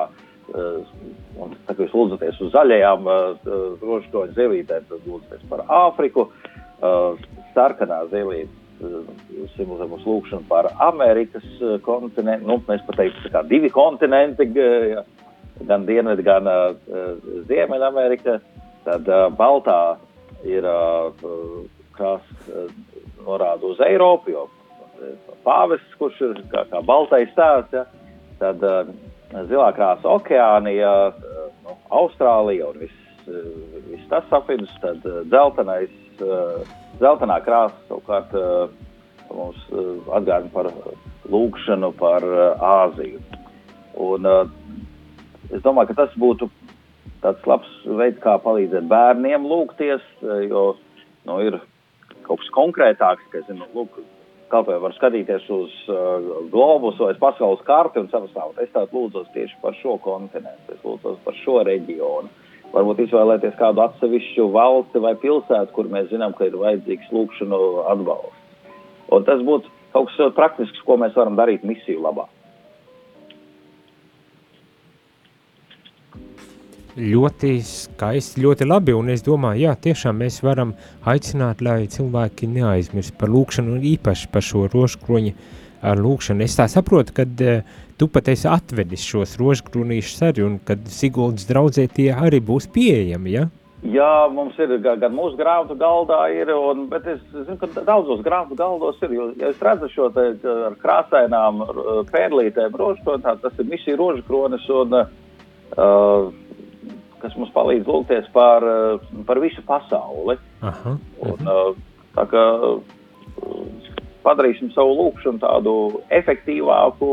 un 0.49 1.51
tā 1.67 1.75
kā 1.75 1.85
jūs 1.85 1.91
lūdzaties 1.93 2.39
uz 2.41 2.53
zaļajām 2.55 3.05
rožu 3.83 4.07
kroņa 4.09 4.33
zīlītēm, 4.33 4.87
tad 4.89 5.03
lūdzaties 5.05 5.43
par 5.51 5.61
Āfriku. 5.69 6.25
Sarkanā 7.53 7.99
zīlīte 8.09 8.59
simbolizē 9.55 9.87
mūsu 9.91 10.07
lūgšanu 10.07 10.47
par 10.49 10.69
Amerikas 10.85 11.45
kontinentu. 11.85 12.47
Nu, 12.47 12.59
mēs 12.67 12.83
pat 12.87 12.99
teiktu, 13.01 13.31
kā 13.33 13.43
divi 13.47 13.71
kontinenti, 13.73 14.47
gan 15.67 15.85
Dienvidu, 15.87 16.23
gan 16.23 16.47
uh, 16.47 16.75
Ziemeļamerika. 17.49 18.39
Tad 18.85 19.09
uh, 19.11 19.27
Baltā 19.35 19.97
ir 20.47 20.65
uh, 20.67 21.11
krāsa 21.97 22.39
uh, 22.53 22.71
norāda 23.25 23.67
uz 23.67 23.81
Eiropu, 23.83 24.33
jo 24.33 24.47
pāvests, 25.45 25.95
kurš 25.99 26.19
ir 26.27 26.41
kā, 26.51 26.65
kā 26.71 26.81
baltais 26.85 27.31
tēvs, 27.37 27.75
ja, 27.75 27.85
tad 28.41 28.63
uh, 28.65 28.89
zilā 29.51 29.69
krāsa 29.75 30.11
okeānija, 30.11 30.93
uh, 31.11 31.47
nu, 31.65 31.77
Austrālija 32.01 32.71
un 32.71 32.81
viss, 32.83 33.07
uh, 33.27 33.47
viss 33.91 34.09
tas 34.11 34.27
apvidus, 34.35 34.71
tad 34.83 35.05
uh, 35.07 35.21
dzeltenais, 35.31 35.93
uh, 36.23 36.59
dzeltenā 36.99 37.39
krāsa 37.45 37.75
savukārt 37.87 38.35
uh, 38.39 38.71
mums 39.29 39.61
uh, 39.71 39.95
atgādina 40.17 40.51
par 40.53 40.71
lūgšanu 41.29 41.93
par 41.99 42.25
uh, 42.25 42.67
Āziju. 42.83 43.21
Un, 43.99 44.25
uh, 44.25 44.87
es 45.55 45.63
domāju, 45.65 45.91
ka 45.91 46.03
tas 46.03 46.15
būtu 46.19 46.49
tāds 47.23 47.49
labs 47.49 47.69
veids, 47.85 48.19
kā 48.23 48.37
palīdzēt 48.43 48.87
bērniem 48.89 49.47
lūgties, 49.49 50.05
eh, 50.23 50.45
jo 50.51 50.71
nu, 51.27 51.39
ir 51.43 51.59
kaut 52.27 52.41
kas 52.43 52.53
konkrētāks, 52.55 53.27
ka, 53.33 53.43
zinu, 53.47 53.67
lūk, 53.75 53.99
kaut 54.49 54.69
vai 54.69 54.79
var 54.81 54.93
skatīties 54.97 55.45
uz 55.53 55.73
uh, 55.93 56.29
globus 56.49 56.97
vai 57.01 57.13
pasaules 57.21 57.61
karti 57.67 58.01
un 58.01 58.07
savastāvot. 58.09 58.57
Es 58.61 58.71
tādu 58.73 58.97
lūdzos 58.97 59.29
tieši 59.35 59.57
par 59.61 59.77
šo 59.77 59.97
kontinentu, 60.01 60.73
es 60.73 60.85
lūdzos 60.85 61.19
par 61.25 61.37
šo 61.43 61.59
reģionu. 61.67 62.31
Varbūt 62.73 63.03
izvēlēties 63.05 63.57
kādu 63.57 63.81
atsevišķu 63.81 64.47
valsti 64.53 65.01
vai 65.01 65.15
pilsētu, 65.21 65.73
kur 65.73 65.89
mēs 65.89 66.09
zinām, 66.11 66.35
ka 66.37 66.49
ir 66.49 66.57
vajadzīgs 66.57 67.13
lūkšanu 67.13 67.61
atbalsts. 67.93 68.65
Un 69.13 69.25
tas 69.25 69.41
būtu 69.45 69.69
kaut 69.93 70.11
kas 70.11 70.35
praktisks, 70.37 70.81
ko 70.85 70.97
mēs 71.01 71.17
varam 71.17 71.37
darīt 71.37 71.65
misiju 71.65 72.01
labā. 72.05 72.27
Ļoti 76.99 77.53
skaisti, 77.63 78.41
ļoti 78.43 78.65
labi. 78.67 78.91
Un 78.97 79.11
es 79.13 79.23
domāju, 79.23 79.63
jā, 79.69 79.75
tiešām 79.87 80.19
mēs 80.19 80.41
varam 80.43 80.73
aicināt, 81.07 81.63
lai 81.63 81.85
cilvēki 81.87 82.49
neaizmirst 82.51 83.15
par 83.19 83.31
lūkšanu, 83.31 83.77
un 83.77 83.85
īpaši 83.93 84.27
par 84.33 84.43
šo 84.43 84.65
rožkroņa 84.73 85.31
lūkšanu. 85.99 86.43
Es 86.43 86.57
tā 86.59 86.67
saprotu, 86.67 87.15
ka 87.15 87.25
tu 87.99 88.09
pat 88.11 88.27
esi 88.33 88.49
atvedis 88.51 89.05
šos 89.07 89.37
rožkronīšus 89.39 90.25
arī, 90.27 90.43
un 90.43 90.59
kad 90.65 90.83
Siguldas 90.91 91.47
draudzē 91.47 91.87
tie 91.93 92.11
arī 92.11 92.41
būs 92.43 92.67
pieejami, 92.75 93.37
ja? 93.37 93.47
Jā, 93.79 94.27
mums 94.35 94.57
ir 94.59 94.73
gan, 94.83 94.99
gan 94.99 95.13
mūsu 95.15 95.37
grāmatu 95.39 95.77
galdā, 95.79 96.25
ir, 96.35 96.49
un, 96.51 96.89
bet 96.91 97.05
es 97.07 97.21
zinu, 97.31 97.55
ka 97.61 97.69
daudzos 97.87 98.19
grāmatu 98.25 98.57
galdos 98.59 98.99
ir. 99.07 99.13
Jo, 99.15 99.29
ja 99.39 99.53
es 99.53 99.61
redzu 99.63 99.87
šo 99.93 100.09
te 100.11 100.25
ar 100.67 100.75
krāsainām 100.81 101.63
pērlītēm 102.11 102.75
rožkronā, 102.75 103.37
tas 103.39 103.55
ir 103.55 103.69
misija 103.71 103.95
rožkronis, 103.95 104.67
un, 104.81 104.97
uh, 104.99 106.27
kas 107.21 107.35
mums 107.39 107.51
palīdz 107.55 107.89
lūgties 107.89 108.29
par, 108.35 108.65
uh, 108.65 109.23
par 109.27 109.41
visu 109.43 109.63
pasauli. 109.67 110.37
Aha. 110.65 110.95
Un, 111.25 111.49
uh, 111.49 111.73
tā 112.15 112.25
kā 112.31 112.45
uh, 112.63 112.79
padarīsim 114.25 114.71
savu 114.75 114.95
lūkšanu 114.97 115.41
tādu 115.41 115.73
efektīvāku 116.15 117.09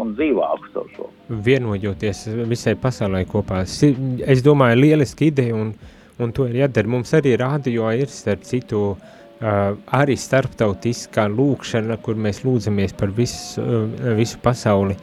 un 0.00 0.14
dzīvāku 0.18 0.70
savu 0.72 0.94
šo. 0.94 1.08
Vienojoties 1.46 2.24
visai 2.48 2.76
pasaulē 2.80 3.24
kopā. 3.30 3.62
Es 3.64 4.44
domāju, 4.44 4.80
lieliski 4.80 5.30
ideja, 5.32 5.56
un, 5.58 5.74
un 6.18 6.32
to 6.36 6.48
ir 6.50 6.64
jādara. 6.64 6.90
Mums 6.96 7.12
arī 7.16 7.36
rādio 7.40 7.90
ir 7.96 8.12
starp 8.12 8.46
citu 8.48 8.84
uh, 8.94 9.74
arī 10.00 10.16
starptautiskā 10.20 11.26
lūkšana, 11.32 11.98
kur 12.04 12.18
mēs 12.20 12.42
lūdzamies 12.46 12.96
par 12.98 13.12
visu, 13.14 13.62
uh, 13.62 14.10
visu 14.18 14.40
pasauli. 14.44 14.98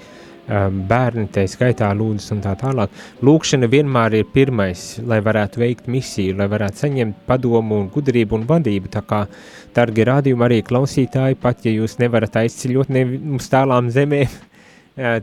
Bērni 0.52 1.30
tai 1.32 1.46
skaitā 1.48 1.90
lūdzas 1.96 2.34
un 2.36 2.42
tā 2.44 2.54
tālāk. 2.60 2.92
Lūkšana 3.24 3.70
vienmēr 3.72 4.18
ir 4.20 4.30
pirmais, 4.34 4.84
lai 5.08 5.22
varētu 5.24 5.62
veikt 5.62 5.88
misiju, 5.92 6.36
lai 6.42 6.50
varētu 6.52 6.84
saņemt 6.84 7.26
padomu 7.30 7.80
un 7.82 7.90
gudrību 7.94 8.40
un 8.40 8.46
vadību. 8.50 8.92
Tā 8.92 9.04
kā, 9.08 9.24
dargi 9.76 10.08
rādījumi 10.08 10.48
arī 10.48 10.62
klausītāji, 10.68 11.40
pat 11.42 11.66
ja 11.66 11.76
jūs 11.76 12.00
nevarat 12.02 12.42
aizceļot 12.44 12.92
ne 12.92 13.06
uz 13.38 13.48
tālām 13.52 13.92
zemēm, 13.94 14.40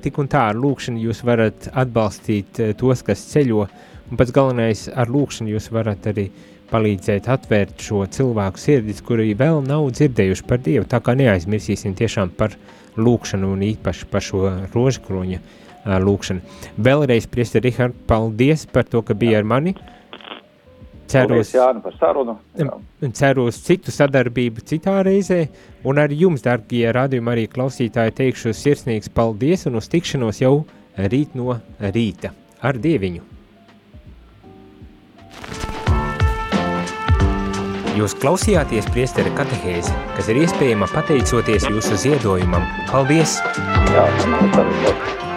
tik 0.03 0.19
un 0.19 0.31
tā 0.33 0.49
ar 0.53 0.59
lūkšanu 0.59 1.03
jūs 1.05 1.25
varat 1.29 1.69
atbalstīt 1.77 2.63
tos, 2.81 3.05
kas 3.05 3.27
ceļo, 3.35 3.67
un 4.09 4.21
pats 4.21 4.33
galvenais 4.33 4.87
ar 4.97 5.13
lūkšanu 5.13 5.53
jūs 5.53 5.69
varat 5.75 6.09
arī 6.09 6.31
palīdzēt 6.69 7.29
atvērt 7.33 7.81
šo 7.81 8.03
cilvēku 8.13 8.61
sirdis, 8.61 9.05
kuri 9.05 9.33
vēl 9.37 9.63
nav 9.65 9.87
dzirdējuši 9.97 10.45
par 10.49 10.61
Dievu, 10.65 10.89
tā 10.89 11.01
kā 11.05 11.15
neaizmirsīsim 11.17 11.95
tiešām 11.97 12.33
par 12.37 12.57
lūkšanu 12.99 13.53
un 13.55 13.65
īpaši 13.69 14.09
par 14.11 14.25
šo 14.25 14.45
rožkroņa 14.75 15.41
lūkšanu. 16.03 16.59
Vēlreiz, 16.85 17.29
priesti 17.31 17.63
Rihard, 17.65 17.97
paldies 18.11 18.67
par 18.71 18.89
to, 18.89 19.03
ka 19.03 19.17
bija 19.19 19.41
ar 19.41 19.49
mani. 19.49 19.75
Jā. 22.59 22.69
ceru 23.17 23.47
uz 23.49 23.63
citu 23.65 23.95
sadarbību 23.95 24.61
citā 24.69 24.99
reizē, 25.07 25.47
un 25.89 26.03
arī 26.03 26.19
jums, 26.27 26.45
darbie 26.45 26.85
radījumi, 26.93 27.33
arī 27.33 27.47
klausītāji, 27.49 28.17
teikšu 28.19 28.53
sirsnīgs 28.53 29.09
paldies 29.17 29.65
un 29.71 29.81
uz 29.81 29.89
tikšanos 29.89 30.43
jau 30.45 30.67
rīt 30.99 31.33
no 31.39 31.57
rīta 31.81 32.35
ar 32.61 32.77
Dieviņu. 32.77 33.38
Jūs 37.99 38.15
klausījāties 38.23 38.87
priesteri 38.95 39.33
katehēzi, 39.35 39.95
kas 40.15 40.29
ir 40.31 40.39
iespējama 40.45 40.87
pateicoties 40.93 41.67
jūsu 41.67 41.99
ziedojumam. 42.05 42.69
Paldies! 42.93 43.41
Jā, 43.91 44.07
labi. 44.55 45.28